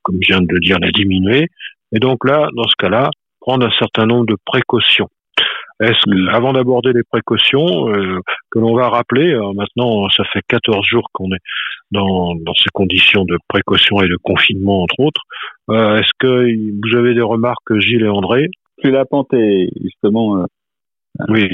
[0.03, 1.49] comme je viens de le dire, la diminuer.
[1.93, 5.09] Et donc là, dans ce cas-là, prendre un certain nombre de précautions.
[5.81, 8.19] Est-ce que, avant d'aborder les précautions euh,
[8.51, 11.43] que l'on va rappeler, euh, maintenant ça fait 14 jours qu'on est
[11.91, 15.21] dans, dans ces conditions de précaution et de confinement entre autres,
[15.71, 16.47] euh, est-ce que
[16.83, 18.49] vous avez des remarques Gilles et André?
[18.83, 20.47] Si la pente est justement
[21.29, 21.49] oui.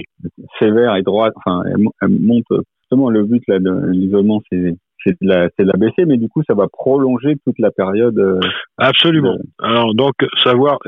[0.59, 2.45] sévère et droite, enfin elle, monte
[2.81, 6.17] justement le but là de l'isolement c'est c'est de la c'est de la baisser mais
[6.17, 8.41] du coup ça va prolonger toute la période
[8.79, 10.79] absolument alors donc savoir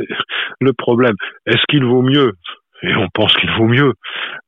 [0.60, 1.14] le problème
[1.46, 2.32] est-ce qu'il vaut mieux
[2.84, 3.92] et on pense qu'il vaut mieux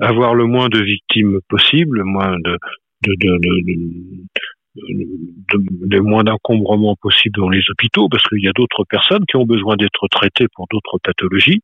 [0.00, 2.59] avoir le moins de victimes possible, moins de,
[3.07, 3.14] de,
[5.87, 9.46] de, moins d'encombrement possible dans les hôpitaux, parce qu'il y a d'autres personnes qui ont
[9.46, 11.62] besoin d'être traitées pour d'autres pathologies.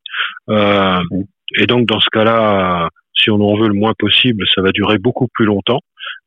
[0.48, 1.00] Euh,
[1.58, 4.98] et donc dans ce cas-là, si on en veut le moins possible, ça va durer
[4.98, 5.80] beaucoup plus longtemps.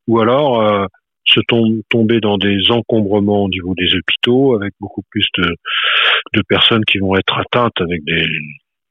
[0.07, 0.85] Ou alors euh,
[1.25, 1.39] se
[1.89, 5.55] tomber dans des encombrements au niveau des hôpitaux, avec beaucoup plus de,
[6.33, 8.25] de personnes qui vont être atteintes avec des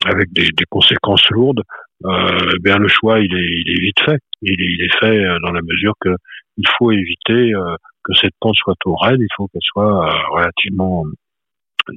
[0.07, 1.63] avec des, des conséquences lourdes,
[2.05, 4.19] euh, bien le choix il est, il est vite fait.
[4.43, 6.11] Il est, il est fait euh, dans la mesure que
[6.59, 10.29] il faut éviter euh, que cette pente soit trop raide, il faut qu'elle soit euh,
[10.31, 11.05] relativement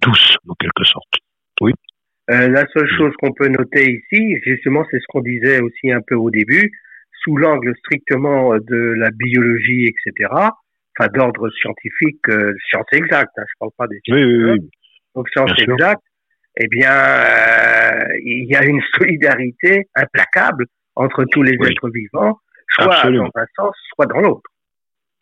[0.02, 1.14] douce en quelque sorte.
[1.62, 1.74] Oui.
[2.30, 6.02] Euh, la seule chose qu'on peut noter ici, justement, c'est ce qu'on disait aussi un
[6.06, 6.72] peu au début,
[7.28, 10.32] sous l'angle strictement de la biologie, etc.
[10.32, 12.26] Enfin, d'ordre scientifique,
[12.70, 13.32] science exacte.
[13.38, 14.18] Hein, je parle pas des sciences.
[14.18, 14.70] Oui, oui, oui.
[15.14, 16.02] Donc science exacte
[16.60, 23.12] eh bien, euh, il y a une solidarité implacable entre tous les êtres vivants, soit
[23.12, 24.50] dans un sens, soit dans l'autre.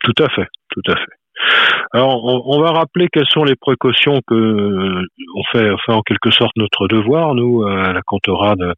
[0.00, 1.12] Tout à fait, tout à fait.
[1.92, 5.02] Alors, on, va rappeler quelles sont les précautions que euh,
[5.36, 8.72] on fait, fait en quelque sorte notre devoir, nous, à la cantorade euh,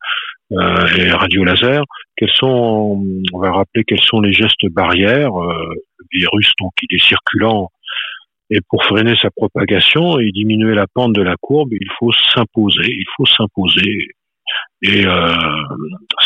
[0.50, 1.84] et radio laser.
[2.16, 5.32] Quels sont, on va rappeler quels sont les gestes barrières.
[5.32, 7.70] le virus, donc, il est circulant
[8.50, 12.86] et pour freiner sa propagation et diminuer la pente de la courbe, il faut s'imposer,
[12.86, 14.08] il faut s'imposer
[14.80, 15.34] et euh,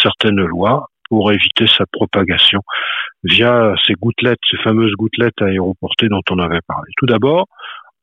[0.01, 2.61] certaines lois pour éviter sa propagation
[3.25, 6.91] via ces gouttelettes, ces fameuses gouttelettes aéroportées dont on avait parlé.
[6.97, 7.47] Tout d'abord,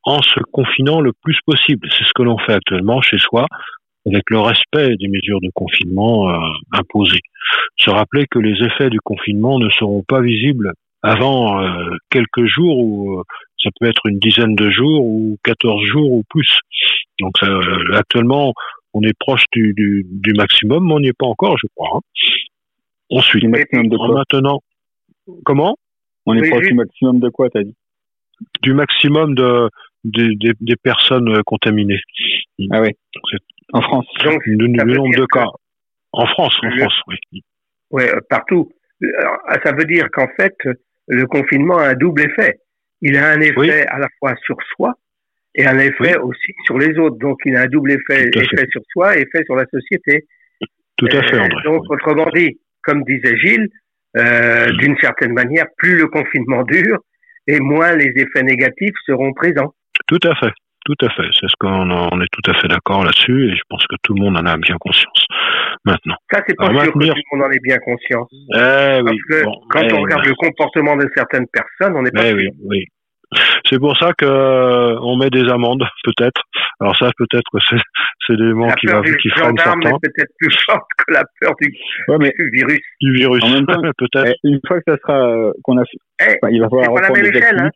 [0.02, 1.88] en se confinant le plus possible.
[1.96, 3.46] C'est ce que l'on fait actuellement chez soi
[4.06, 6.38] avec le respect des mesures de confinement euh,
[6.72, 7.20] imposées.
[7.76, 12.78] Se rappeler que les effets du confinement ne seront pas visibles avant euh, quelques jours
[12.78, 13.22] ou euh,
[13.62, 16.60] ça peut être une dizaine de jours ou 14 jours ou plus.
[17.18, 18.52] Donc euh, actuellement,
[18.92, 21.98] on est proche du, du, du, maximum, mais on n'y est pas encore, je crois.
[21.98, 22.00] Hein.
[23.10, 24.60] Ensuite, maintenant,
[25.44, 25.76] comment?
[26.26, 27.74] On est proche du maximum de quoi, t'as dit?
[28.62, 29.68] Du maximum de
[30.04, 32.00] des, des, des personnes contaminées.
[32.70, 32.90] Ah oui.
[33.72, 34.06] En France.
[34.24, 35.46] Donc, le, nombre de cas.
[36.12, 37.42] En France, en France, oui.
[37.90, 38.72] Oui, partout.
[39.00, 40.56] ça veut dire qu'en fait,
[41.08, 42.60] le confinement a un double effet.
[43.02, 44.94] Il a un effet à la fois sur soi
[45.54, 47.16] et un effet aussi sur les autres.
[47.18, 50.26] Donc, il a un double effet, effet sur soi et effet sur la société.
[50.96, 51.62] Tout à fait, André.
[51.64, 53.68] Donc, autrement dit, comme disait Gilles,
[54.16, 56.98] euh, d'une certaine manière, plus le confinement dure
[57.46, 59.74] et moins les effets négatifs seront présents.
[60.06, 60.52] Tout à fait.
[60.86, 61.28] Tout à fait.
[61.38, 64.14] C'est ce qu'on on est tout à fait d'accord là-dessus et je pense que tout
[64.14, 65.26] le monde en a bien conscience
[65.84, 66.16] maintenant.
[66.32, 68.28] Ça, c'est pas sûr que tout le monde en ait bien conscience.
[68.32, 72.30] Eh, Parce que quand on regarde le comportement de certaines personnes, on n'est pas eh
[72.30, 72.38] sûr.
[72.38, 72.84] Oui, oui.
[73.68, 76.42] C'est pour ça que euh, on met des amendes, peut-être.
[76.80, 77.76] Alors ça, peut-être que c'est,
[78.26, 79.90] c'est des mots qui, va, qui freinent certains.
[79.90, 81.72] est peut-être plus forte que la peur du,
[82.08, 82.80] ouais, mais du virus.
[83.00, 84.34] Du virus, en même temps, peut-être.
[84.42, 85.84] Eh, une fois que ça sera euh, qu'on a,
[86.20, 87.60] eh, enfin, il va falloir reprendre des échelle.
[87.60, 87.70] Hein.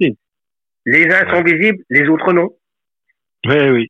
[0.87, 2.51] Les uns sont visibles, les autres non.
[3.47, 3.89] Oui, oui.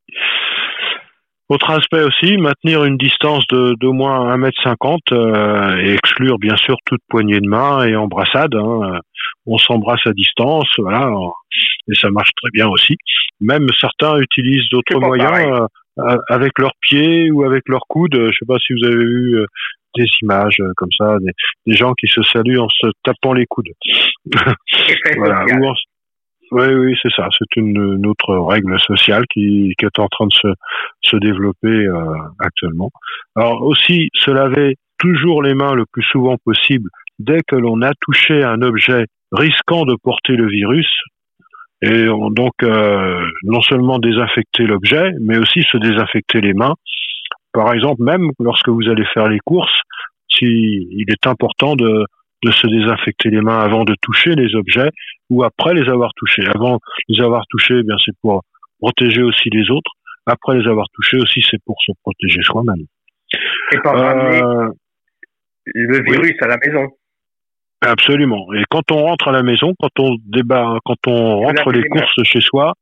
[1.51, 6.77] Autre aspect aussi, maintenir une distance de d'au moins 1m50 euh, et exclure bien sûr
[6.87, 8.55] toute poignée de main et embrassade.
[8.55, 8.99] Hein.
[9.47, 11.11] On s'embrasse à distance, voilà,
[11.89, 12.97] et ça marche très bien aussi.
[13.41, 18.17] Même certains utilisent d'autres moyens euh, avec leurs pieds ou avec leurs coudes.
[18.19, 19.47] Je sais pas si vous avez vu euh,
[19.97, 21.33] des images euh, comme ça, des,
[21.67, 23.69] des gens qui se saluent en se tapant les coudes.
[24.89, 25.61] Effet Voilà, social.
[25.61, 25.75] ou en-
[26.51, 27.29] Oui, oui, c'est ça.
[27.39, 30.55] C'est une, autre règle sociale qui, est en train de
[31.03, 32.91] se, développer euh, actuellement.
[33.37, 37.93] Alors aussi, se laver toujours les mains le plus souvent possible dès que l'on a
[38.01, 40.89] touché un objet risquant de porter le virus.
[41.83, 46.75] Et on- donc, euh, non seulement désinfecter l'objet, mais aussi se désinfecter les mains.
[47.53, 49.81] Par exemple, même lorsque vous allez faire les courses,
[50.29, 52.05] si, il est important de,
[52.45, 54.91] de se désinfecter les mains avant de toucher les objets
[55.31, 56.47] ou après les avoir touchés.
[56.55, 56.79] Avant
[57.09, 58.43] les avoir touchés, eh bien c'est pour
[58.81, 59.91] protéger aussi les autres.
[60.27, 62.85] Après les avoir touchés aussi, c'est pour se protéger soi-même.
[63.73, 64.69] Et ramener Euh,
[65.67, 66.87] le virus à la maison.
[67.81, 68.53] absolument.
[68.55, 72.23] Et quand on rentre à la maison, quand on débat, quand on rentre les courses
[72.25, 72.75] chez soi,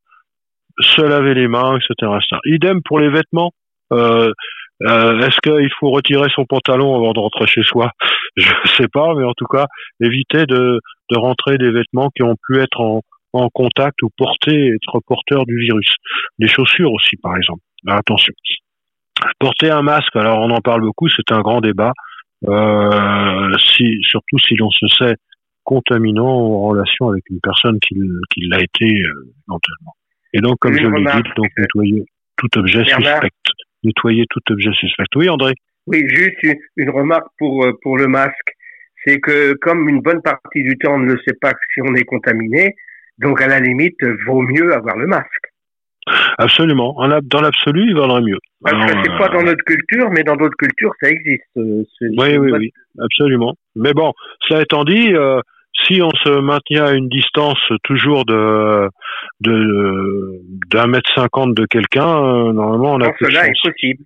[0.80, 2.12] se laver les mains, etc.
[2.16, 2.40] etc.
[2.46, 3.52] Idem pour les vêtements.
[3.92, 4.32] Euh,
[4.86, 7.90] euh, Est-ce qu'il faut retirer son pantalon avant de rentrer chez soi?
[8.36, 9.66] Je sais pas, mais en tout cas,
[10.00, 14.74] éviter de, de rentrer des vêtements qui ont pu être en, en contact ou porter,
[14.74, 15.94] être porteurs du virus.
[16.38, 17.62] Les chaussures aussi, par exemple.
[17.84, 18.32] Mais attention.
[19.38, 21.92] Porter un masque, alors on en parle beaucoup, c'est un grand débat.
[22.48, 25.14] Euh, si, surtout si l'on se sait
[25.64, 27.94] contaminant en relation avec une personne qui,
[28.34, 29.94] qui l'a été euh, éventuellement.
[30.32, 32.04] Et donc, comme je l'ai dit, donc nettoyer
[32.36, 33.28] tout objet suspect.
[33.84, 35.04] Nettoyer tout objet suspect.
[35.16, 35.54] Oui, André.
[35.86, 38.52] Oui, juste une, une remarque pour, euh, pour le masque.
[39.04, 42.04] C'est que comme une bonne partie du temps, on ne sait pas si on est
[42.04, 42.74] contaminé,
[43.18, 45.46] donc à la limite, vaut mieux avoir le masque.
[46.38, 46.94] Absolument.
[46.98, 48.38] En ab- Dans l'absolu, il vaudrait mieux.
[48.62, 51.42] Parce que Alors, c'est euh, pas dans notre culture, mais dans d'autres cultures, ça existe.
[51.56, 51.82] euh,
[52.16, 53.54] Oui, oui, oui, absolument.
[53.76, 54.12] Mais bon,
[54.48, 55.40] cela étant dit, euh,
[55.86, 58.88] si on se maintient à une distance toujours de
[59.40, 64.04] de d'un mètre cinquante de quelqu'un, euh, normalement on a Quand de cela est possible.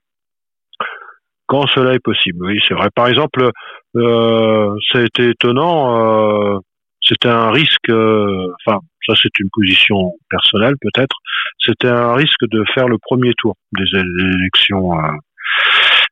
[1.47, 2.89] Quand cela est possible, oui, c'est vrai.
[2.95, 3.51] Par exemple,
[3.97, 6.57] euh, ça a été étonnant.
[6.57, 6.59] Euh,
[7.01, 7.89] c'était un risque.
[7.89, 11.17] euh, Enfin, ça c'est une position personnelle peut-être.
[11.59, 15.13] C'était un risque de faire le premier tour des, élections euh,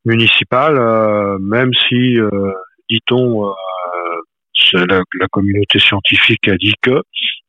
[0.05, 2.53] municipales, euh, même si, euh,
[2.89, 3.53] dit-on, euh,
[4.73, 7.03] la, la communauté scientifique a dit que,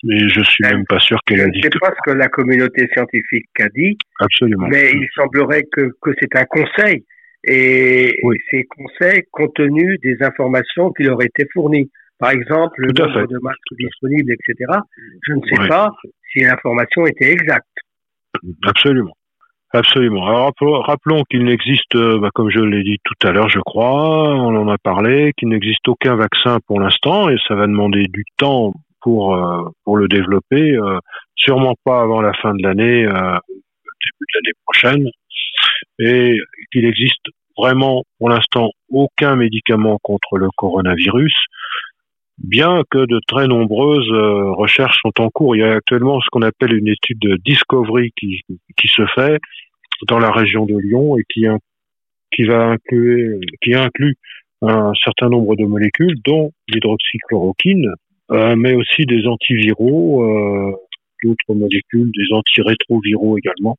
[0.04, 1.80] mais je suis même pas sûr qu'elle a ne dit sais que.
[1.80, 4.68] pas ce que la communauté scientifique a dit, Absolument.
[4.68, 7.06] mais il semblerait que, que c'est un conseil.
[7.48, 8.38] Et Oui.
[8.50, 11.92] ces conseils compte tenu des informations qui leur étaient fournies.
[12.18, 13.28] Par exemple, le nombre fait.
[13.28, 14.80] de masques disponibles, etc.
[15.28, 15.68] Je ne sais Oui.
[15.68, 15.92] pas
[16.32, 17.68] si l'information était exacte.
[18.64, 19.14] Absolument.
[19.74, 20.26] Absolument.
[20.28, 20.52] Alors
[20.86, 24.56] rappelons, qu'il n'existe, euh, bah, comme je l'ai dit tout à l'heure, je crois, on
[24.56, 28.74] en a parlé, qu'il n'existe aucun vaccin pour l'instant et ça va demander du temps
[29.02, 30.98] pour euh, pour le développer, euh,
[31.36, 33.38] sûrement pas avant la fin de l'année, euh,
[34.06, 35.10] début de l'année prochaine,
[36.00, 36.38] et
[36.72, 37.26] qu'il existe
[37.58, 41.34] vraiment pour l'instant aucun médicament contre le coronavirus,
[42.38, 45.56] bien que de très nombreuses euh, recherches sont en cours.
[45.56, 48.42] Il y a actuellement ce qu'on appelle une étude de discovery qui,
[48.78, 49.40] qui se fait
[50.08, 51.46] dans la région de Lyon et qui,
[52.32, 54.16] qui va inclure, qui inclut
[54.62, 57.92] un certain nombre de molécules, dont l'hydroxychloroquine,
[58.32, 60.76] euh, mais aussi des antiviraux, euh,
[61.24, 63.78] d'autres molécules, des antirétroviraux également.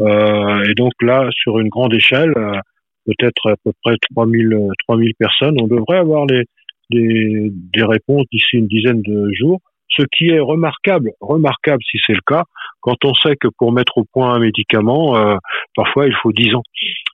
[0.00, 2.58] Euh, et donc là, sur une grande échelle, euh,
[3.06, 6.44] peut-être à peu près 3000, euh, 3000 personnes, on devrait avoir les,
[6.90, 12.14] des, des réponses d'ici une dizaine de jours, ce qui est remarquable, remarquable si c'est
[12.14, 12.44] le cas,
[12.80, 15.36] quand on sait que pour mettre au point un médicament, euh,
[15.74, 16.62] parfois il faut 10 ans.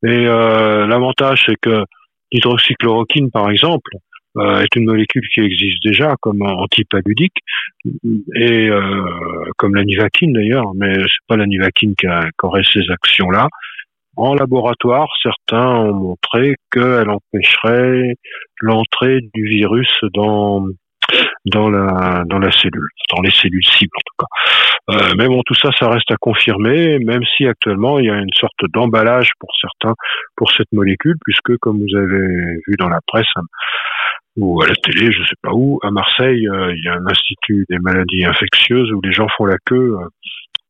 [0.05, 1.85] Et euh, l'avantage, c'est que
[2.33, 3.91] L'hydroxychloroquine, par exemple,
[4.37, 7.37] euh, est une molécule qui existe déjà comme antipaludique
[8.35, 12.65] et euh, comme la nivaquine d'ailleurs, mais c'est pas la nivaquine qui, a, qui aurait
[12.65, 13.49] ces actions-là.
[14.17, 18.15] En laboratoire, certains ont montré qu'elle empêcherait
[18.61, 20.67] l'entrée du virus dans
[21.45, 24.27] dans la dans la cellule, dans les cellules cibles en tout cas.
[24.89, 28.19] Euh, mais bon, tout ça, ça reste à confirmer, même si actuellement il y a
[28.19, 29.95] une sorte d'emballage pour certains
[30.37, 33.33] pour cette molécule, puisque comme vous avez vu dans la presse
[34.37, 37.07] ou à la télé, je sais pas où, à Marseille, euh, il y a un
[37.07, 40.09] institut des maladies infectieuses où les gens font la queue euh,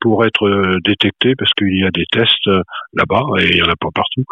[0.00, 2.48] pour être euh, détectés parce qu'il y a des tests
[2.94, 4.24] là-bas et il y en a pas partout.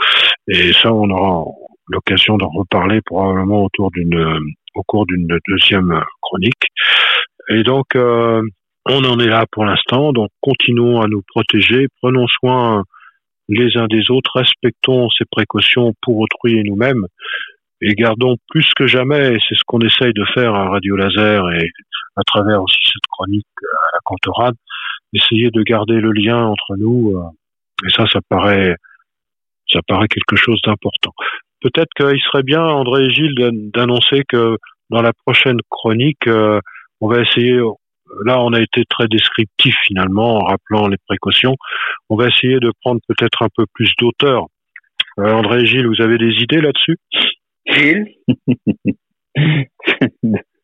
[0.49, 1.45] Et ça, on aura
[1.89, 4.41] l'occasion d'en reparler probablement autour d'une
[4.75, 6.67] au cours d'une deuxième chronique.
[7.49, 10.13] Et donc, on en est là pour l'instant.
[10.13, 12.83] Donc, continuons à nous protéger, prenons soin
[13.49, 17.07] les uns des autres, respectons ces précautions pour autrui et nous-mêmes
[17.85, 21.51] et gardons plus que jamais, et c'est ce qu'on essaye de faire à Radio Laser
[21.51, 21.71] et
[22.17, 24.55] à travers aussi cette chronique à la cantorade,
[25.15, 28.77] essayer de garder le lien entre nous, euh, et ça, ça paraît,
[29.69, 31.13] ça paraît quelque chose d'important.
[31.61, 33.35] Peut-être qu'il serait bien, André et Gilles,
[33.73, 34.59] d'annoncer que
[34.91, 36.61] dans la prochaine chronique, euh,
[37.01, 37.59] on va essayer,
[38.25, 41.57] là on a été très descriptif finalement en rappelant les précautions,
[42.09, 44.47] on va essayer de prendre peut-être un peu plus d'auteur.
[45.19, 46.99] Euh, André et Gilles, vous avez des idées là-dessus?
[47.67, 48.15] Gilles?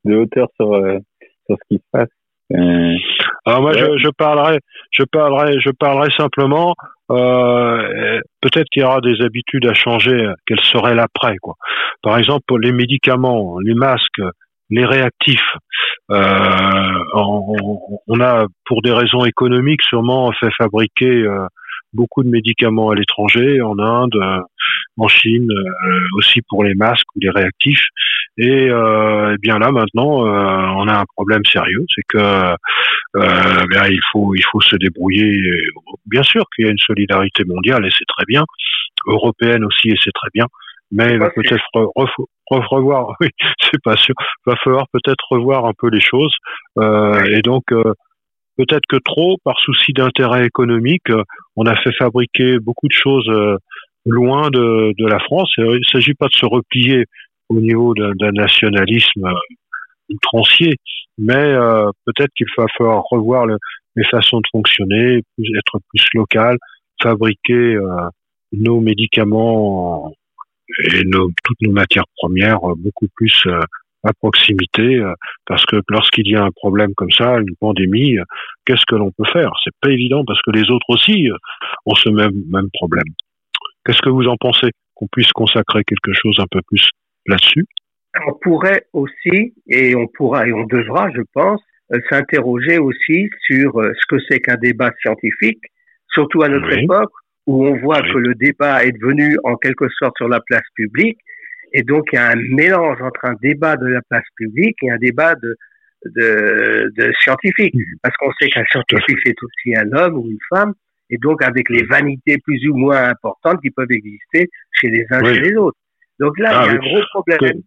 [0.03, 0.99] De hauteur sur, euh,
[1.47, 2.09] sur ce qui se passe.
[2.53, 2.97] Euh,
[3.47, 4.59] Alors moi, je, je, parlerai,
[4.91, 6.75] je parlerai, je parlerai simplement.
[7.11, 10.31] Euh, peut-être qu'il y aura des habitudes à changer.
[10.47, 11.55] Quelles seraient l'après, quoi.
[12.03, 14.23] Par exemple, pour les médicaments, les masques,
[14.71, 15.57] les réactifs.
[16.11, 21.47] Euh, on, on, a, pour des raisons économiques, sûrement fait fabriquer euh,
[21.92, 24.40] beaucoup de médicaments à l'étranger, en Inde, euh,
[24.98, 27.87] en Chine, euh, aussi pour les masques ou les réactifs.
[28.38, 32.57] Et, euh, eh bien là maintenant, on a un problème sérieux, c'est que
[33.66, 35.37] bien, il faut il faut se débrouiller.
[36.07, 38.44] Bien sûr qu'il y a une solidarité mondiale et c'est très bien,
[39.07, 40.46] européenne aussi et c'est très bien,
[40.92, 41.64] mais il va peut-être
[42.50, 43.29] revoir, oui,
[43.61, 44.14] c'est pas sûr,
[44.46, 46.35] va falloir peut-être revoir un peu les choses.
[46.79, 47.64] Euh, et donc,
[48.61, 51.23] peut-être que trop, par souci d'intérêt économique, euh,
[51.57, 53.57] on a fait fabriquer beaucoup de choses euh,
[54.05, 55.53] loin de, la France.
[55.57, 57.05] il ne s'agit pas de se replier
[57.49, 60.77] au niveau d'un nationalisme euh, outrancier,
[61.18, 61.55] mais
[62.07, 66.57] peut-être qu'il va falloir revoir les façons de fonctionner, être plus local,
[67.01, 67.79] fabriquer
[68.53, 70.11] nos médicaments
[70.85, 71.03] et
[71.44, 73.44] toutes nos matières premières beaucoup plus
[74.05, 75.13] à proximité, euh,
[75.47, 78.25] parce que lorsqu'il y a un problème comme ça, une pandémie, euh,
[78.65, 79.53] qu'est-ce que l'on peut faire?
[79.65, 81.37] C'est pas évident parce que les autres aussi euh,
[81.87, 83.05] ont ce même même problème.
[83.85, 84.71] Qu'est-ce que vous en pensez?
[84.95, 86.89] Qu'on puisse consacrer quelque chose un peu plus
[87.27, 87.67] là-dessus?
[88.27, 91.61] On pourrait aussi, et on pourra et on devra, je pense,
[92.09, 95.61] s'interroger aussi sur ce que c'est qu'un débat scientifique,
[96.13, 97.11] surtout à notre époque
[97.47, 101.19] où on voit que le débat est devenu en quelque sorte sur la place publique
[101.73, 104.91] et donc, il y a un mélange entre un débat de la place publique et
[104.91, 105.57] un débat de,
[106.05, 107.75] de, de scientifique.
[107.75, 107.97] Mmh.
[108.03, 110.75] Parce qu'on sait qu'un scientifique, c'est aussi un homme ou une femme.
[111.11, 115.23] Et donc, avec les vanités plus ou moins importantes qui peuvent exister chez les uns
[115.23, 115.79] et chez les autres.
[116.19, 117.63] Donc là, il y a ah un gros problème.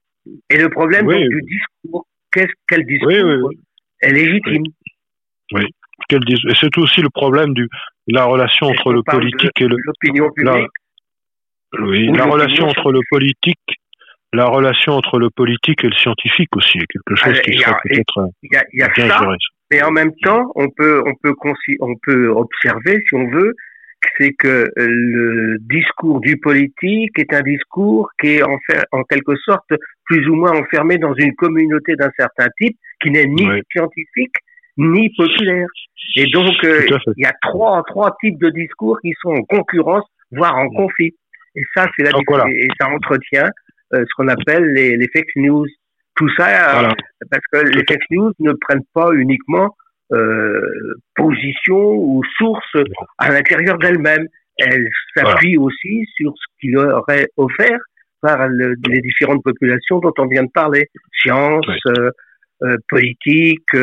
[0.50, 3.52] Et le problème donc, du discours, qu'est-ce, quel discours
[4.02, 4.64] est légitime
[5.52, 5.66] Oui.
[6.10, 7.68] Et c'est aussi le problème de
[8.08, 10.68] la relation entre le politique et le l'opinion publique.
[11.80, 13.60] oui, la relation entre le politique
[14.34, 18.30] la relation entre le politique et le scientifique aussi est quelque chose qui serait peut-être
[18.44, 19.28] y a, ça,
[19.72, 21.36] mais en même temps on peut on peut
[21.80, 23.54] on peut observer si on veut
[24.18, 29.36] c'est que le discours du politique est un discours qui est en, fait, en quelque
[29.38, 29.72] sorte
[30.06, 34.36] plus ou moins enfermé dans une communauté d'un certain type qui n'est ni scientifique
[34.78, 35.68] ni populaire.
[36.18, 36.82] Et donc euh,
[37.16, 41.14] il y a trois trois types de discours qui sont en concurrence voire en conflit.
[41.56, 42.12] Et ça c'est la
[42.50, 43.50] et ça entretient
[43.94, 45.68] euh, ce qu'on appelle les, les, fake news.
[46.16, 46.90] Tout ça, euh,
[47.32, 49.76] parce que les fake news ne prennent pas uniquement
[50.14, 50.62] euh,
[51.16, 52.76] position ou source
[53.18, 54.28] à l'intérieur d'elles-mêmes.
[54.58, 57.80] Elles s'appuient aussi sur ce qui leur est offert
[58.22, 60.88] par les différentes populations dont on vient de parler.
[61.20, 62.12] Sciences, euh,
[62.64, 63.76] euh, politique,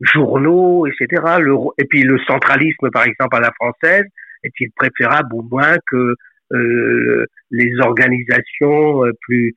[0.00, 1.22] journaux, etc.
[1.40, 4.04] Le, et puis le centralisme, par exemple, à la française,
[4.44, 6.14] est-il préférable ou moins que
[6.52, 9.54] euh, les organisations euh, plus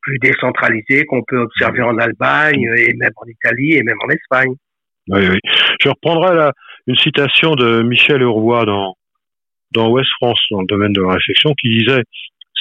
[0.00, 4.54] plus décentralisées qu'on peut observer en Allemagne et même en Italie et même en Espagne.
[5.08, 5.38] Oui, oui.
[5.80, 6.50] Je reprendrai
[6.86, 8.94] une citation de Michel Urvois dans
[9.72, 12.02] dans Ouest France, dans le domaine de la réflexion, qui disait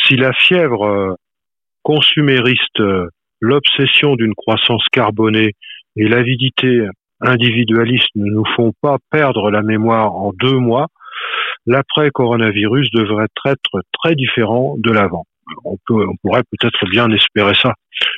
[0.03, 1.15] si la fièvre
[1.83, 2.81] consumériste,
[3.39, 5.53] l'obsession d'une croissance carbonée
[5.95, 6.85] et l'avidité
[7.21, 10.87] individualiste ne nous font pas perdre la mémoire en deux mois,
[11.67, 15.25] l'après-coronavirus devrait être très différent de l'avant.
[15.63, 15.77] On,
[16.21, 17.73] pourrait peut-être bien espérer ça.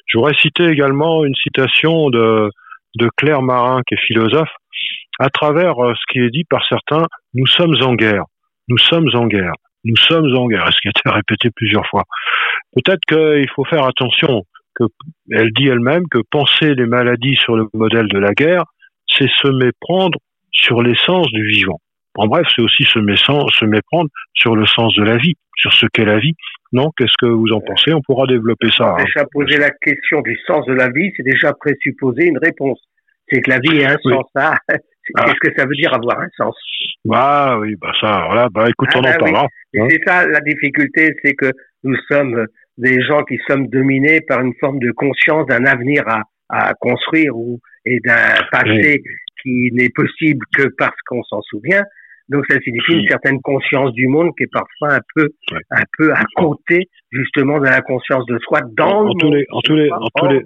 [0.08, 2.50] Je voudrais citer également une citation de,
[2.95, 4.50] de Claire Marin, qui est philosophe,
[5.20, 8.24] à travers euh, ce qui est dit par certains, nous sommes en guerre,
[8.68, 12.04] nous sommes en guerre, nous sommes en guerre, ce qui a été répété plusieurs fois?
[12.74, 14.43] Peut-être qu'il faut faire attention,
[14.76, 14.86] que
[15.32, 18.64] elle dit elle-même que penser les maladies sur le modèle de la guerre,
[19.08, 20.18] c'est se méprendre
[20.52, 21.80] sur l'essence du vivant.
[22.20, 25.86] En bref, c'est aussi se, se méprendre sur le sens de la vie, sur ce
[25.93, 26.36] qu'est la vie.
[26.74, 27.93] Non, qu'est-ce que vous en pensez?
[27.93, 28.89] On pourra développer ça.
[28.89, 29.05] Hein.
[29.05, 32.78] Déjà poser la question du sens de la vie, c'est déjà présupposer une réponse.
[33.30, 34.26] C'est que la vie a un sens.
[34.36, 34.76] Ah, ah.
[35.26, 36.55] Qu'est-ce que ça veut dire avoir un sens?
[37.05, 38.49] Bah oui, bah ça, voilà.
[38.49, 39.47] Bah écoute, ah, on en bah parlera.
[39.78, 39.88] Hein.
[39.89, 41.51] C'est ça la difficulté, c'est que
[41.86, 42.45] nous sommes
[42.78, 47.38] des gens qui sommes dominés par une forme de conscience d'un avenir à, à construire
[47.38, 49.01] ou et d'un passé
[49.41, 51.84] qui n'est possible que parce qu'on s'en souvient.
[52.30, 55.30] Donc ça signifie une certaine conscience du monde qui est parfois un peu,
[55.71, 59.61] un peu à côté justement de la conscience de soi dans le tous les, en
[59.61, 60.41] tous les, en tous les,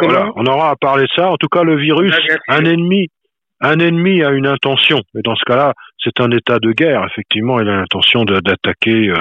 [0.00, 1.30] voilà, on aura à parler de ça.
[1.30, 2.12] En tout cas, le virus,
[2.48, 3.08] un ennemi,
[3.60, 5.00] un ennemi a une intention.
[5.16, 7.06] Et dans ce cas-là, c'est un état de guerre.
[7.06, 9.16] Effectivement, il a l'intention d'attaquer euh,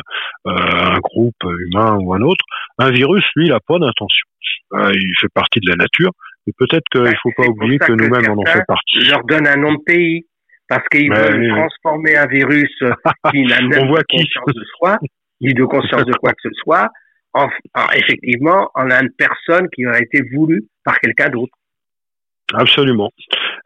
[0.48, 2.44] euh, un groupe humain ou un autre.
[2.80, 4.28] Un virus, lui, il n'a pas d'intention.
[4.74, 6.12] Euh, il fait partie de la nature.
[6.48, 9.00] Et peut-être qu'il ne faut pas oublier que, nous-mêmes, on en fait partie.
[9.10, 10.26] leur donne un nom de pays
[10.74, 12.72] parce qu'ils veulent transformer un virus
[13.32, 14.98] qui n'a même pas conscience de soi,
[15.40, 16.90] ni de conscience de quoi que ce soit,
[17.34, 17.48] en,
[17.96, 21.54] effectivement en une personne qui aurait été voulue par quelqu'un d'autre.
[22.56, 23.10] Absolument.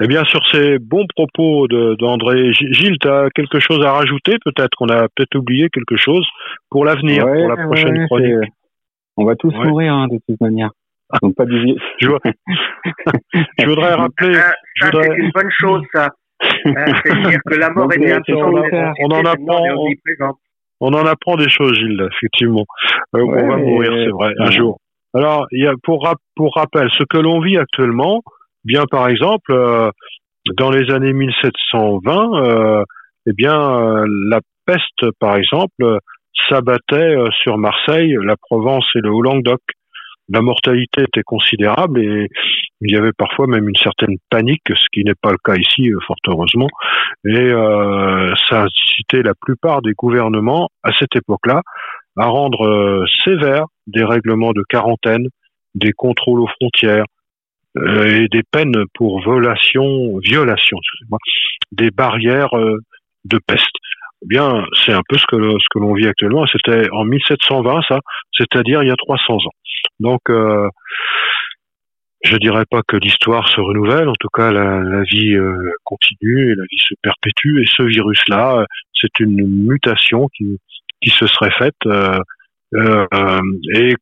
[0.01, 4.37] Eh bien, sur ces bons propos d'André, Gilles, tu as quelque chose à rajouter?
[4.43, 6.25] Peut-être qu'on a peut-être oublié quelque chose
[6.69, 8.49] pour l'avenir, pour la prochaine chronique.
[9.17, 10.69] On va tous mourir hein, de toute manière.
[11.21, 11.73] Donc pas du...
[11.99, 12.07] je,
[13.59, 14.35] je voudrais rappeler.
[14.35, 14.53] Ça,
[14.93, 16.09] c'est une bonne chose, ça.
[16.41, 19.63] C'est-à-dire que la mort est bien on, en apprend.
[20.79, 22.65] On, en apprend des choses, Gilles, effectivement.
[23.15, 24.79] Euh, on va mourir, c'est vrai, un jour.
[25.13, 28.21] Alors, il y a pour pour rappel, ce que l'on vit actuellement,
[28.63, 29.89] bien par exemple, euh,
[30.57, 32.83] dans les années 1720, euh,
[33.25, 35.99] eh bien, euh, la peste, par exemple,
[36.47, 39.61] s'abattait sur Marseille, la Provence et le Haut-Languedoc
[40.29, 42.27] la mortalité était considérable et
[42.81, 45.89] il y avait parfois même une certaine panique, ce qui n'est pas le cas ici,
[45.89, 46.69] euh, fort heureusement.
[47.25, 51.61] Et euh, ça a incité la plupart des gouvernements à cette époque-là
[52.17, 55.27] à rendre euh, sévères des règlements de quarantaine,
[55.75, 57.05] des contrôles aux frontières
[57.79, 60.19] et des peines pour violation,
[61.71, 62.49] des barrières
[63.25, 63.75] de peste.
[64.23, 66.47] Eh bien, c'est un peu ce que ce que l'on vit actuellement.
[66.47, 67.99] C'était en 1720, ça,
[68.35, 69.51] c'est-à-dire il y a 300 ans.
[69.99, 70.69] Donc, euh,
[72.23, 74.09] je dirais pas que l'histoire se renouvelle.
[74.09, 77.61] En tout cas, la, vie euh, continue et la vie se perpétue.
[77.61, 80.59] Et ce virus-là, c'est une mutation qui
[81.01, 81.75] qui se serait faite.
[81.85, 82.19] Euh,
[82.73, 83.41] euh
[83.73, 83.95] et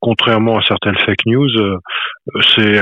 [0.00, 1.50] contrairement à certaines fake news,
[2.54, 2.80] c'est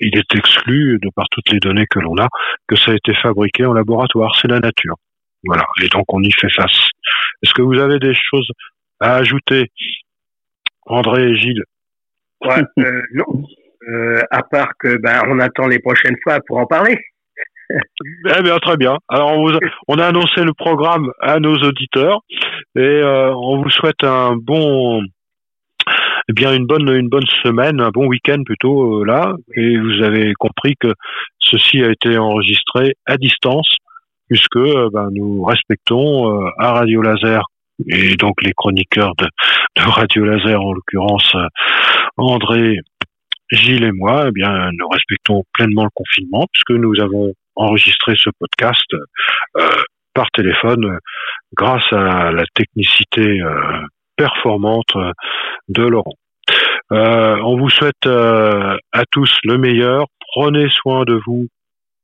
[0.00, 2.28] il est exclu de par toutes les données que l'on a
[2.68, 4.34] que ça a été fabriqué en laboratoire.
[4.40, 4.96] C'est la nature.
[5.44, 5.66] Voilà.
[5.82, 6.88] Et donc on y fait face.
[7.42, 8.50] Est-ce que vous avez des choses
[9.00, 9.70] à ajouter,
[10.88, 11.64] André et Gilles
[12.44, 13.24] ouais, euh, Non.
[13.88, 16.98] Euh, à part que ben on attend les prochaines fois pour en parler.
[17.70, 18.98] eh bien, très bien.
[19.08, 22.20] Alors on, vous on a annoncé le programme à nos auditeurs
[22.76, 25.02] et euh, on vous souhaite un bon
[26.28, 29.34] eh bien une bonne une bonne semaine, un bon week-end plutôt là.
[29.54, 30.92] Et vous avez compris que
[31.38, 33.76] ceci a été enregistré à distance
[34.28, 34.58] puisque
[34.92, 37.42] ben, nous respectons à Radio Laser
[37.86, 39.28] et donc les chroniqueurs de,
[39.76, 41.46] Radio Laser, en l'occurrence euh,
[42.16, 42.78] André,
[43.50, 48.30] Gilles et moi, eh bien, nous respectons pleinement le confinement puisque nous avons enregistré ce
[48.38, 48.84] podcast
[50.12, 50.98] par téléphone
[51.54, 53.40] grâce à la technicité
[54.16, 54.94] performante
[55.68, 56.18] de Laurent.
[56.90, 60.06] on vous souhaite à tous le meilleur.
[60.34, 61.46] Prenez soin de vous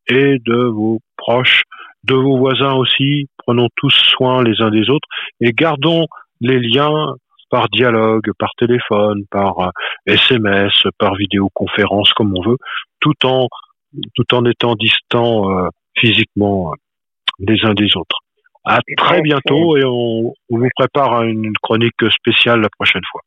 [0.09, 1.63] et de vos proches
[2.05, 5.09] de vos voisins aussi, prenons tous soin les uns des autres
[5.41, 6.07] et gardons
[6.41, 7.15] les liens
[7.51, 9.71] par dialogue, par téléphone, par
[10.07, 12.57] SMS, euh, par vidéoconférence, comme on veut,
[13.01, 13.49] tout en
[14.15, 16.75] tout en étant distants euh, physiquement euh,
[17.39, 18.19] les uns des autres.
[18.65, 23.23] À très bientôt et on, on vous prépare une chronique spéciale la prochaine fois.